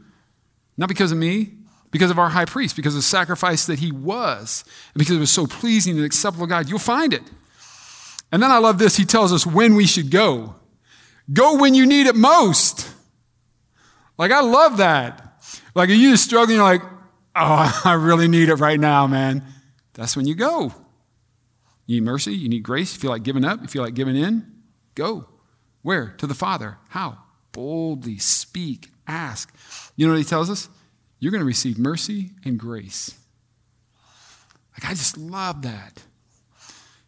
not 0.76 0.88
because 0.88 1.12
of 1.12 1.18
me, 1.18 1.52
because 1.90 2.10
of 2.10 2.18
our 2.18 2.28
high 2.28 2.44
priest, 2.44 2.76
because 2.76 2.94
of 2.94 2.98
the 2.98 3.02
sacrifice 3.02 3.66
that 3.66 3.78
he 3.78 3.90
was, 3.90 4.64
and 4.92 4.98
because 4.98 5.16
it 5.16 5.20
was 5.20 5.30
so 5.30 5.46
pleasing 5.46 5.96
and 5.96 6.04
acceptable 6.04 6.46
to 6.46 6.50
God. 6.50 6.68
You'll 6.68 6.78
find 6.78 7.14
it. 7.14 7.22
And 8.32 8.42
then 8.42 8.50
I 8.50 8.58
love 8.58 8.78
this. 8.78 8.96
He 8.96 9.04
tells 9.04 9.32
us 9.32 9.46
when 9.46 9.74
we 9.74 9.86
should 9.86 10.10
go. 10.10 10.54
Go 11.32 11.56
when 11.58 11.74
you 11.74 11.86
need 11.86 12.06
it 12.06 12.16
most. 12.16 12.88
Like, 14.18 14.32
I 14.32 14.40
love 14.40 14.78
that. 14.78 15.42
Like, 15.74 15.88
are 15.88 15.94
you 15.94 16.16
struggling? 16.16 16.56
You're 16.56 16.64
like, 16.64 16.82
oh, 17.36 17.80
I 17.84 17.94
really 17.94 18.28
need 18.28 18.48
it 18.48 18.56
right 18.56 18.78
now, 18.78 19.06
man. 19.06 19.44
That's 19.94 20.16
when 20.16 20.26
you 20.26 20.34
go. 20.34 20.72
You 21.86 21.96
need 21.96 22.04
mercy. 22.04 22.34
You 22.34 22.48
need 22.48 22.62
grace. 22.62 22.94
You 22.94 23.00
feel 23.00 23.10
like 23.10 23.22
giving 23.22 23.44
up. 23.44 23.60
You 23.62 23.68
feel 23.68 23.82
like 23.82 23.94
giving 23.94 24.16
in. 24.16 24.46
Go. 24.94 25.26
Where? 25.82 26.14
To 26.18 26.26
the 26.26 26.34
Father. 26.34 26.78
How? 26.90 27.18
Boldly 27.52 28.18
speak, 28.18 28.90
ask. 29.06 29.52
You 29.96 30.06
know 30.06 30.12
what 30.12 30.18
he 30.18 30.24
tells 30.24 30.50
us? 30.50 30.68
You're 31.18 31.32
going 31.32 31.40
to 31.40 31.46
receive 31.46 31.78
mercy 31.78 32.30
and 32.44 32.58
grace. 32.58 33.18
Like, 34.72 34.90
I 34.90 34.94
just 34.94 35.18
love 35.18 35.62
that. 35.62 36.02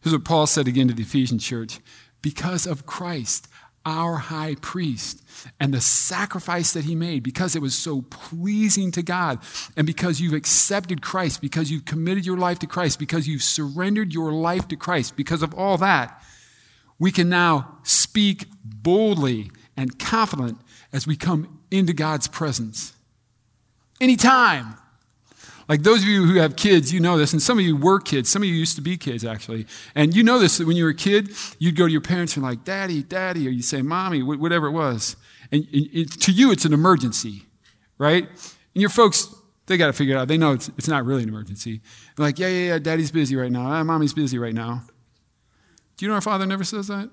Here's 0.02 0.12
what 0.12 0.24
Paul 0.24 0.46
said 0.46 0.68
again 0.68 0.88
to 0.88 0.94
the 0.94 1.02
Ephesian 1.02 1.38
church 1.38 1.80
because 2.20 2.66
of 2.66 2.86
Christ, 2.86 3.48
our 3.84 4.16
high 4.16 4.56
priest, 4.60 5.22
and 5.58 5.74
the 5.74 5.80
sacrifice 5.80 6.72
that 6.72 6.84
he 6.84 6.94
made, 6.94 7.22
because 7.22 7.56
it 7.56 7.62
was 7.62 7.74
so 7.74 8.02
pleasing 8.02 8.92
to 8.92 9.02
God, 9.02 9.40
and 9.76 9.86
because 9.86 10.20
you've 10.20 10.34
accepted 10.34 11.02
Christ, 11.02 11.40
because 11.40 11.70
you've 11.70 11.84
committed 11.84 12.24
your 12.24 12.36
life 12.36 12.60
to 12.60 12.66
Christ, 12.66 12.98
because 12.98 13.26
you've 13.26 13.42
surrendered 13.42 14.12
your 14.12 14.32
life 14.32 14.68
to 14.68 14.76
Christ, 14.76 15.16
because 15.16 15.42
of 15.42 15.52
all 15.54 15.78
that, 15.78 16.22
we 16.98 17.10
can 17.10 17.28
now 17.28 17.78
speak 17.82 18.46
boldly 18.64 19.50
and 19.76 19.98
confident 19.98 20.58
as 20.92 21.06
we 21.06 21.16
come 21.16 21.60
into 21.70 21.92
God's 21.92 22.28
presence. 22.28 22.94
Anytime. 24.00 24.76
Like 25.72 25.84
those 25.84 26.02
of 26.02 26.08
you 26.10 26.26
who 26.26 26.38
have 26.38 26.54
kids, 26.54 26.92
you 26.92 27.00
know 27.00 27.16
this, 27.16 27.32
and 27.32 27.40
some 27.40 27.58
of 27.58 27.64
you 27.64 27.74
were 27.74 27.98
kids. 27.98 28.28
Some 28.28 28.42
of 28.42 28.46
you 28.46 28.54
used 28.54 28.76
to 28.76 28.82
be 28.82 28.98
kids, 28.98 29.24
actually. 29.24 29.66
And 29.94 30.14
you 30.14 30.22
know 30.22 30.38
this 30.38 30.58
that 30.58 30.66
when 30.66 30.76
you 30.76 30.84
were 30.84 30.90
a 30.90 30.94
kid, 30.94 31.30
you'd 31.58 31.76
go 31.76 31.86
to 31.86 31.90
your 31.90 32.02
parents 32.02 32.36
and 32.36 32.44
like, 32.44 32.62
Daddy, 32.62 33.02
Daddy, 33.02 33.48
or 33.48 33.50
you 33.50 33.62
say, 33.62 33.80
Mommy, 33.80 34.22
whatever 34.22 34.66
it 34.66 34.72
was. 34.72 35.16
And 35.50 35.66
it, 35.72 36.10
to 36.20 36.30
you, 36.30 36.52
it's 36.52 36.66
an 36.66 36.74
emergency, 36.74 37.46
right? 37.96 38.28
And 38.28 38.82
your 38.82 38.90
folks, 38.90 39.34
they 39.64 39.78
got 39.78 39.86
to 39.86 39.94
figure 39.94 40.14
it 40.14 40.18
out. 40.18 40.28
They 40.28 40.36
know 40.36 40.52
it's, 40.52 40.68
it's 40.76 40.88
not 40.88 41.06
really 41.06 41.22
an 41.22 41.30
emergency. 41.30 41.80
They're 42.18 42.26
like, 42.26 42.38
yeah, 42.38 42.48
yeah, 42.48 42.66
yeah, 42.74 42.78
Daddy's 42.78 43.10
busy 43.10 43.34
right 43.34 43.50
now. 43.50 43.66
Ah, 43.66 43.82
Mommy's 43.82 44.12
busy 44.12 44.36
right 44.36 44.54
now. 44.54 44.82
Do 45.96 46.04
you 46.04 46.08
know 46.10 46.16
our 46.16 46.20
Father 46.20 46.44
never 46.44 46.64
says 46.64 46.88
that? 46.88 47.08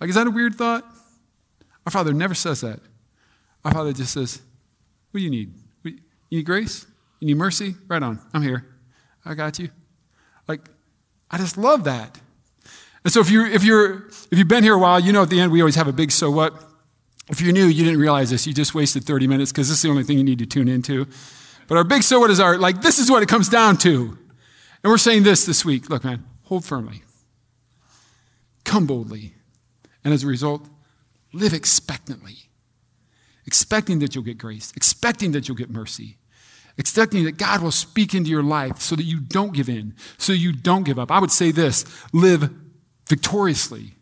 Like, 0.00 0.08
is 0.08 0.16
that 0.16 0.26
a 0.26 0.30
weird 0.30 0.54
thought? 0.54 0.86
Our 1.84 1.92
Father 1.92 2.14
never 2.14 2.32
says 2.32 2.62
that. 2.62 2.80
Our 3.66 3.72
Father 3.72 3.92
just 3.92 4.14
says, 4.14 4.40
What 5.10 5.18
do 5.18 5.24
you 5.24 5.30
need? 5.30 5.54
You 5.84 6.38
need 6.38 6.46
grace? 6.46 6.86
You 7.20 7.26
need 7.26 7.36
mercy? 7.36 7.74
Right 7.86 8.02
on. 8.02 8.20
I'm 8.32 8.42
here. 8.42 8.66
I 9.24 9.34
got 9.34 9.58
you. 9.58 9.70
Like, 10.46 10.60
I 11.30 11.38
just 11.38 11.56
love 11.56 11.84
that. 11.84 12.20
And 13.04 13.12
so 13.12 13.20
if 13.20 13.30
you're 13.30 13.46
if 13.46 13.64
you're 13.64 14.08
if 14.30 14.38
you've 14.38 14.48
been 14.48 14.64
here 14.64 14.74
a 14.74 14.78
while, 14.78 15.00
you 15.00 15.12
know 15.12 15.22
at 15.22 15.30
the 15.30 15.40
end 15.40 15.52
we 15.52 15.60
always 15.60 15.76
have 15.76 15.88
a 15.88 15.92
big 15.92 16.10
so 16.10 16.30
what. 16.30 16.64
If 17.30 17.42
you're 17.42 17.52
new, 17.52 17.66
you 17.66 17.84
didn't 17.84 18.00
realize 18.00 18.30
this. 18.30 18.46
You 18.46 18.54
just 18.54 18.74
wasted 18.74 19.04
30 19.04 19.26
minutes 19.26 19.52
because 19.52 19.68
this 19.68 19.76
is 19.78 19.82
the 19.82 19.90
only 19.90 20.02
thing 20.02 20.16
you 20.16 20.24
need 20.24 20.38
to 20.38 20.46
tune 20.46 20.66
into. 20.66 21.06
But 21.66 21.76
our 21.76 21.84
big 21.84 22.02
so 22.02 22.20
what 22.20 22.30
is 22.30 22.40
our 22.40 22.56
like 22.56 22.80
this 22.82 22.98
is 22.98 23.10
what 23.10 23.22
it 23.22 23.28
comes 23.28 23.48
down 23.48 23.76
to. 23.78 24.18
And 24.82 24.90
we're 24.90 24.98
saying 24.98 25.24
this 25.24 25.44
this 25.44 25.64
week. 25.64 25.90
Look, 25.90 26.04
man, 26.04 26.24
hold 26.44 26.64
firmly. 26.64 27.02
Come 28.64 28.86
boldly. 28.86 29.34
And 30.04 30.14
as 30.14 30.24
a 30.24 30.26
result, 30.26 30.68
live 31.32 31.52
expectantly 31.52 32.47
expecting 33.48 33.98
that 34.00 34.14
you'll 34.14 34.22
get 34.22 34.36
grace, 34.36 34.74
expecting 34.76 35.32
that 35.32 35.48
you'll 35.48 35.56
get 35.56 35.70
mercy, 35.70 36.18
expecting 36.76 37.24
that 37.24 37.38
God 37.38 37.62
will 37.62 37.70
speak 37.70 38.12
into 38.12 38.28
your 38.28 38.42
life 38.42 38.78
so 38.78 38.94
that 38.94 39.04
you 39.04 39.20
don't 39.20 39.54
give 39.54 39.70
in, 39.70 39.94
so 40.18 40.34
you 40.34 40.52
don't 40.52 40.82
give 40.84 40.98
up. 40.98 41.10
I 41.10 41.18
would 41.18 41.32
say 41.32 41.50
this 41.50 41.86
live 42.12 42.50
victoriously. 43.08 43.94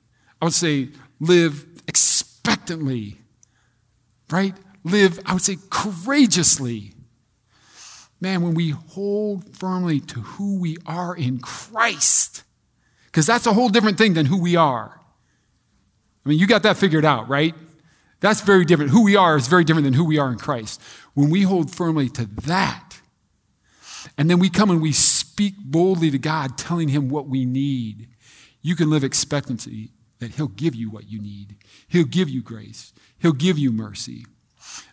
I 0.42 0.46
would 0.46 0.52
say 0.52 0.88
live 1.20 1.64
expectantly, 1.86 3.18
right? 4.30 4.52
Live, 4.82 5.20
I 5.24 5.32
would 5.32 5.42
say, 5.42 5.58
courageously. 5.70 6.94
Man, 8.20 8.42
when 8.42 8.54
we 8.54 8.70
hold 8.70 9.56
firmly 9.56 10.00
to 10.00 10.22
who 10.22 10.58
we 10.58 10.76
are 10.86 11.14
in 11.14 11.38
Christ, 11.38 12.42
because 13.04 13.26
that's 13.26 13.46
a 13.46 13.52
whole 13.52 13.68
different 13.68 13.96
thing 13.96 14.14
than 14.14 14.26
who 14.26 14.42
we 14.42 14.56
are. 14.56 15.00
I 16.24 16.28
mean, 16.28 16.40
you 16.40 16.48
got 16.48 16.64
that 16.64 16.76
figured 16.76 17.04
out, 17.04 17.28
right? 17.28 17.54
That's 18.20 18.40
very 18.40 18.64
different. 18.64 18.90
Who 18.92 19.04
we 19.04 19.16
are 19.16 19.36
is 19.36 19.48
very 19.48 19.64
different 19.64 19.84
than 19.84 19.94
who 19.94 20.04
we 20.04 20.18
are 20.18 20.30
in 20.30 20.38
Christ. 20.38 20.80
When 21.14 21.30
we 21.30 21.42
hold 21.42 21.70
firmly 21.70 22.08
to 22.10 22.24
that, 22.24 23.00
and 24.16 24.30
then 24.30 24.38
we 24.38 24.48
come 24.48 24.70
and 24.70 24.80
we 24.80 24.92
speak 24.92 25.54
boldly 25.58 26.10
to 26.10 26.18
God, 26.18 26.56
telling 26.56 26.88
Him 26.88 27.08
what 27.08 27.28
we 27.28 27.44
need, 27.44 28.08
you 28.62 28.74
can 28.74 28.90
live 28.90 29.04
expectancy 29.04 29.90
that 30.18 30.32
He'll 30.32 30.48
give 30.48 30.74
you 30.74 30.90
what 30.90 31.10
you 31.10 31.20
need. 31.20 31.56
He'll 31.88 32.04
give 32.04 32.28
you 32.28 32.42
grace. 32.42 32.92
He'll 33.18 33.32
give 33.32 33.58
you 33.58 33.70
mercy. 33.70 34.24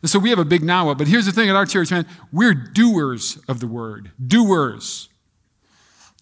And 0.02 0.10
so 0.10 0.20
we 0.20 0.30
have 0.30 0.40
a 0.40 0.46
big 0.46 0.64
now, 0.64 0.94
but 0.94 1.08
here's 1.08 1.26
the 1.26 1.32
thing 1.32 1.50
at 1.50 1.56
our 1.56 1.66
church, 1.66 1.92
man, 1.92 2.06
we're 2.32 2.54
doers 2.54 3.38
of 3.48 3.60
the 3.60 3.68
word. 3.68 4.12
Doers. 4.26 5.10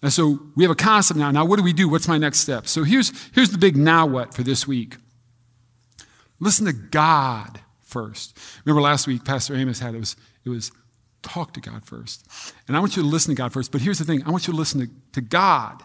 And 0.02 0.12
so 0.12 0.40
we 0.56 0.64
have 0.64 0.70
a 0.70 0.76
concept 0.76 1.18
now. 1.18 1.30
Now, 1.30 1.44
what 1.44 1.56
do 1.56 1.62
we 1.62 1.72
do? 1.72 1.88
What's 1.88 2.08
my 2.08 2.18
next 2.18 2.40
step? 2.40 2.66
So 2.66 2.82
here's, 2.82 3.12
here's 3.32 3.50
the 3.50 3.58
big 3.58 3.76
now 3.76 4.06
what 4.06 4.34
for 4.34 4.42
this 4.42 4.66
week. 4.66 4.96
Listen 6.42 6.66
to 6.66 6.72
God 6.72 7.60
first. 7.82 8.36
Remember 8.64 8.82
last 8.82 9.06
week, 9.06 9.24
Pastor 9.24 9.54
Amos 9.54 9.78
had 9.78 9.94
it 9.94 10.00
was, 10.00 10.16
it 10.44 10.48
was 10.48 10.72
talk 11.22 11.54
to 11.54 11.60
God 11.60 11.84
first. 11.84 12.26
And 12.66 12.76
I 12.76 12.80
want 12.80 12.96
you 12.96 13.02
to 13.02 13.08
listen 13.08 13.32
to 13.32 13.38
God 13.38 13.52
first. 13.52 13.70
But 13.70 13.80
here's 13.80 14.00
the 14.00 14.04
thing 14.04 14.24
I 14.26 14.30
want 14.30 14.48
you 14.48 14.52
to 14.52 14.58
listen 14.58 14.80
to, 14.80 14.90
to 15.12 15.20
God. 15.20 15.84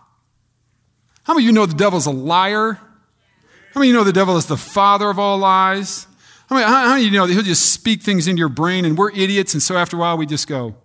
How 1.26 1.36
many 1.36 1.46
of 1.46 1.46
you 1.46 1.52
know 1.52 1.68
the 1.68 1.76
devil's 1.76 2.08
a 2.08 2.12
liar? 2.12 2.74
How 2.74 3.80
many 3.80 3.90
of 3.90 3.94
you 3.94 3.94
know 3.94 4.04
the 4.04 4.12
devil 4.12 4.36
is 4.36 4.48
the 4.48 4.58
father 4.58 5.12
of 5.12 5.20
all 5.20 5.38
lies? 5.38 6.08
How 6.50 6.56
many, 6.56 6.66
how 6.68 6.90
many 6.90 7.06
of 7.06 7.14
you 7.14 7.20
know 7.20 7.28
that 7.28 7.34
he'll 7.34 7.44
just 7.44 7.72
speak 7.72 8.02
things 8.02 8.28
into 8.28 8.40
your 8.40 8.50
brain 8.50 8.84
and 8.84 8.98
we're 8.98 9.12
idiots, 9.12 9.54
and 9.54 9.62
so 9.62 9.78
after 9.78 9.96
a 9.96 10.00
while 10.00 10.18
we 10.18 10.26
just 10.26 10.48
go, 10.48 10.76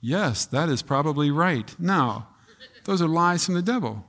Yes, 0.00 0.46
that 0.46 0.68
is 0.68 0.80
probably 0.80 1.32
right. 1.32 1.74
No, 1.76 2.26
those 2.84 3.02
are 3.02 3.08
lies 3.08 3.44
from 3.44 3.54
the 3.54 3.62
devil. 3.62 4.06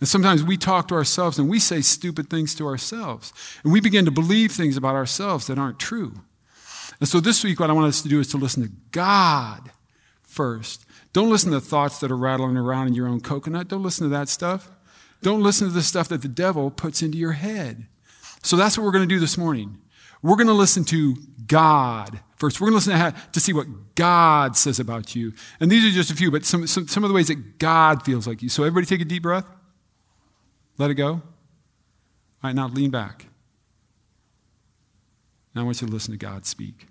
And 0.00 0.08
sometimes 0.08 0.42
we 0.42 0.56
talk 0.56 0.88
to 0.88 0.94
ourselves 0.94 1.38
and 1.38 1.48
we 1.48 1.58
say 1.58 1.80
stupid 1.80 2.28
things 2.28 2.54
to 2.56 2.66
ourselves. 2.66 3.32
And 3.62 3.72
we 3.72 3.80
begin 3.80 4.04
to 4.04 4.10
believe 4.10 4.52
things 4.52 4.76
about 4.76 4.94
ourselves 4.94 5.46
that 5.46 5.58
aren't 5.58 5.78
true. 5.78 6.14
And 7.00 7.08
so 7.08 7.20
this 7.20 7.42
week, 7.44 7.60
what 7.60 7.70
I 7.70 7.72
want 7.72 7.86
us 7.86 8.02
to 8.02 8.08
do 8.08 8.20
is 8.20 8.28
to 8.28 8.36
listen 8.36 8.62
to 8.62 8.72
God 8.90 9.70
first. 10.22 10.84
Don't 11.12 11.30
listen 11.30 11.52
to 11.52 11.60
thoughts 11.60 12.00
that 12.00 12.10
are 12.10 12.16
rattling 12.16 12.56
around 12.56 12.88
in 12.88 12.94
your 12.94 13.08
own 13.08 13.20
coconut. 13.20 13.68
Don't 13.68 13.82
listen 13.82 14.04
to 14.04 14.16
that 14.16 14.28
stuff. 14.28 14.70
Don't 15.22 15.42
listen 15.42 15.68
to 15.68 15.74
the 15.74 15.82
stuff 15.82 16.08
that 16.08 16.22
the 16.22 16.28
devil 16.28 16.70
puts 16.70 17.02
into 17.02 17.16
your 17.16 17.32
head. 17.32 17.86
So 18.42 18.56
that's 18.56 18.76
what 18.76 18.84
we're 18.84 18.92
going 18.92 19.08
to 19.08 19.14
do 19.14 19.20
this 19.20 19.38
morning. 19.38 19.78
We're 20.22 20.36
going 20.36 20.48
to 20.48 20.52
listen 20.54 20.84
to 20.86 21.16
God 21.46 22.20
first. 22.36 22.60
We're 22.60 22.70
going 22.70 22.80
to 22.80 22.88
listen 22.88 22.92
to, 22.92 22.98
how, 22.98 23.10
to 23.10 23.40
see 23.40 23.52
what 23.52 23.94
God 23.94 24.56
says 24.56 24.80
about 24.80 25.14
you. 25.14 25.32
And 25.60 25.70
these 25.70 25.84
are 25.84 25.94
just 25.94 26.10
a 26.10 26.14
few, 26.14 26.30
but 26.30 26.44
some, 26.44 26.66
some, 26.66 26.88
some 26.88 27.04
of 27.04 27.08
the 27.08 27.14
ways 27.14 27.28
that 27.28 27.58
God 27.58 28.04
feels 28.04 28.26
like 28.26 28.42
you. 28.42 28.48
So 28.48 28.64
everybody 28.64 28.86
take 28.86 29.00
a 29.00 29.04
deep 29.04 29.22
breath. 29.22 29.46
Let 30.76 30.90
it 30.90 30.94
go. 30.94 31.12
All 31.12 31.22
right, 32.42 32.54
now 32.54 32.68
lean 32.68 32.90
back. 32.90 33.26
Now 35.54 35.62
I 35.62 35.64
want 35.64 35.80
you 35.80 35.86
to 35.86 35.92
listen 35.92 36.12
to 36.12 36.18
God 36.18 36.46
speak. 36.46 36.88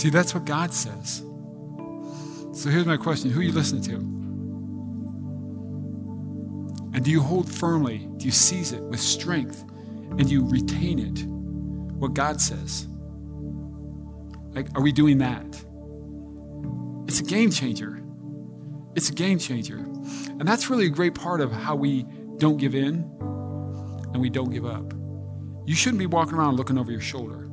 See, 0.00 0.08
that's 0.08 0.32
what 0.32 0.46
God 0.46 0.72
says. 0.72 1.18
So 2.58 2.70
here's 2.70 2.86
my 2.86 2.96
question 2.96 3.30
Who 3.30 3.40
are 3.40 3.42
you 3.42 3.52
listening 3.52 3.82
to? 3.82 3.96
And 6.96 7.04
do 7.04 7.10
you 7.10 7.20
hold 7.20 7.52
firmly? 7.52 8.08
Do 8.16 8.24
you 8.24 8.30
seize 8.30 8.72
it 8.72 8.82
with 8.82 8.98
strength? 8.98 9.62
And 10.12 10.26
do 10.26 10.32
you 10.32 10.48
retain 10.48 11.00
it? 11.00 11.26
What 11.98 12.14
God 12.14 12.40
says? 12.40 12.88
Like, 14.54 14.68
are 14.74 14.80
we 14.80 14.90
doing 14.90 15.18
that? 15.18 15.44
It's 17.06 17.20
a 17.20 17.24
game 17.24 17.50
changer. 17.50 18.02
It's 18.96 19.10
a 19.10 19.14
game 19.14 19.38
changer. 19.38 19.76
And 19.76 20.48
that's 20.48 20.70
really 20.70 20.86
a 20.86 20.88
great 20.88 21.14
part 21.14 21.42
of 21.42 21.52
how 21.52 21.76
we 21.76 22.06
don't 22.38 22.56
give 22.56 22.74
in 22.74 23.04
and 24.14 24.16
we 24.16 24.30
don't 24.30 24.50
give 24.50 24.64
up. 24.64 24.94
You 25.66 25.74
shouldn't 25.74 25.98
be 25.98 26.06
walking 26.06 26.38
around 26.38 26.56
looking 26.56 26.78
over 26.78 26.90
your 26.90 27.02
shoulder, 27.02 27.49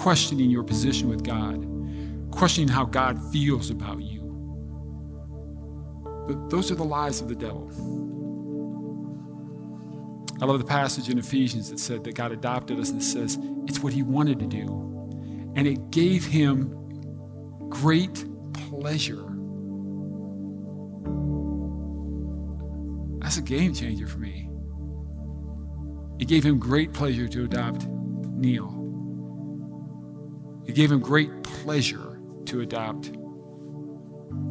questioning 0.00 0.50
your 0.50 0.64
position 0.64 1.10
with 1.10 1.22
God, 1.22 1.66
questioning 2.30 2.68
how 2.68 2.86
God 2.86 3.22
feels 3.30 3.68
about 3.68 4.00
you. 4.00 4.22
But 6.26 6.48
those 6.48 6.72
are 6.72 6.74
the 6.74 6.84
lies 6.84 7.20
of 7.20 7.28
the 7.28 7.34
devil. 7.34 7.70
I 10.40 10.46
love 10.46 10.58
the 10.58 10.64
passage 10.64 11.10
in 11.10 11.18
Ephesians 11.18 11.68
that 11.68 11.78
said 11.78 12.02
that 12.04 12.14
God 12.14 12.32
adopted 12.32 12.80
us 12.80 12.88
and 12.88 13.04
says 13.04 13.38
it's 13.66 13.80
what 13.80 13.92
he 13.92 14.02
wanted 14.02 14.38
to 14.38 14.46
do. 14.46 15.52
And 15.54 15.66
it 15.66 15.90
gave 15.90 16.24
him 16.24 16.70
great 17.68 18.24
pleasure. 18.54 19.26
That's 23.20 23.36
a 23.36 23.42
game 23.42 23.74
changer 23.74 24.06
for 24.06 24.16
me. 24.16 24.48
It 26.18 26.26
gave 26.26 26.42
him 26.42 26.58
great 26.58 26.94
pleasure 26.94 27.28
to 27.28 27.44
adopt 27.44 27.86
Neal. 27.86 28.79
It 30.70 30.76
gave 30.76 30.92
him 30.92 31.00
great 31.00 31.42
pleasure 31.42 32.20
to 32.44 32.60
adopt 32.60 33.06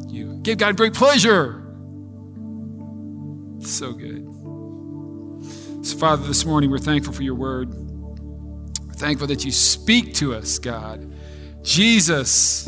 you. 0.06 0.32
It 0.32 0.42
gave 0.42 0.58
God 0.58 0.76
great 0.76 0.92
pleasure. 0.92 1.64
So 3.60 3.94
good. 3.94 4.26
So, 5.82 5.96
Father, 5.96 6.26
this 6.26 6.44
morning 6.44 6.70
we're 6.70 6.76
thankful 6.76 7.14
for 7.14 7.22
your 7.22 7.36
word. 7.36 7.72
We're 7.72 8.92
thankful 8.96 9.28
that 9.28 9.46
you 9.46 9.50
speak 9.50 10.12
to 10.16 10.34
us, 10.34 10.58
God. 10.58 11.10
Jesus, 11.62 12.64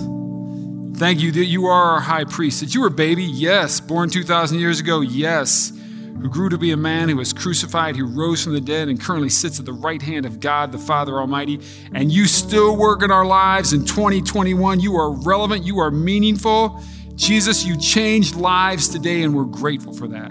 thank 0.97 1.21
you 1.21 1.31
that 1.33 1.45
you 1.45 1.67
are 1.67 1.91
our 1.93 2.01
high 2.01 2.25
priest. 2.25 2.61
That 2.61 2.75
you 2.75 2.81
were 2.81 2.87
a 2.87 2.91
baby, 2.91 3.25
yes. 3.25 3.81
Born 3.81 4.09
2,000 4.09 4.61
years 4.61 4.81
ago, 4.81 5.03
yes. 5.03 5.75
Who 6.21 6.29
grew 6.29 6.49
to 6.49 6.59
be 6.59 6.71
a 6.71 6.77
man 6.77 7.09
who 7.09 7.17
was 7.17 7.33
crucified, 7.33 7.97
who 7.97 8.07
rose 8.07 8.45
from 8.45 8.53
the 8.53 8.61
dead, 8.61 8.89
and 8.89 9.01
currently 9.01 9.29
sits 9.29 9.59
at 9.59 9.67
the 9.67 9.73
right 9.73 10.01
hand 10.01 10.27
of 10.27 10.39
God, 10.41 10.71
the 10.71 10.79
Father 10.79 11.19
Almighty. 11.19 11.61
And 11.95 12.13
you 12.13 12.27
still 12.27 12.77
work 12.77 13.03
in 13.03 13.11
our 13.11 13.27
lives 13.27 13.73
in 13.73 13.85
2021. 13.85 14.81
You 14.81 14.97
are 14.97 15.11
relevant, 15.11 15.65
you 15.65 15.81
are 15.81 15.91
meaningful. 15.91 16.83
Jesus, 17.15 17.65
you 17.65 17.77
changed 17.77 18.37
lives 18.37 18.89
today, 18.89 19.23
and 19.23 19.35
we're 19.35 19.45
grateful 19.45 19.93
for 19.93 20.09
that. 20.09 20.31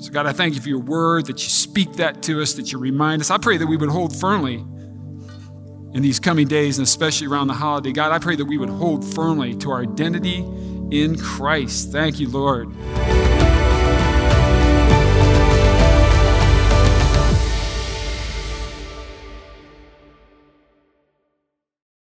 So, 0.00 0.10
God, 0.10 0.26
I 0.26 0.32
thank 0.32 0.56
you 0.56 0.60
for 0.60 0.68
your 0.68 0.80
word, 0.80 1.26
that 1.26 1.42
you 1.42 1.48
speak 1.48 1.92
that 1.94 2.22
to 2.24 2.42
us, 2.42 2.54
that 2.54 2.72
you 2.72 2.78
remind 2.78 3.22
us. 3.22 3.30
I 3.30 3.38
pray 3.38 3.56
that 3.56 3.66
we 3.66 3.76
would 3.76 3.88
hold 3.88 4.14
firmly 4.18 4.64
in 5.94 6.02
these 6.02 6.18
coming 6.18 6.48
days, 6.48 6.78
and 6.78 6.84
especially 6.84 7.28
around 7.28 7.46
the 7.46 7.54
holiday. 7.54 7.92
God, 7.92 8.10
I 8.10 8.18
pray 8.18 8.34
that 8.34 8.44
we 8.44 8.58
would 8.58 8.70
hold 8.70 9.04
firmly 9.14 9.54
to 9.58 9.70
our 9.70 9.82
identity 9.82 10.38
in 10.90 11.16
Christ. 11.18 11.92
Thank 11.92 12.18
you, 12.18 12.28
Lord. 12.28 12.72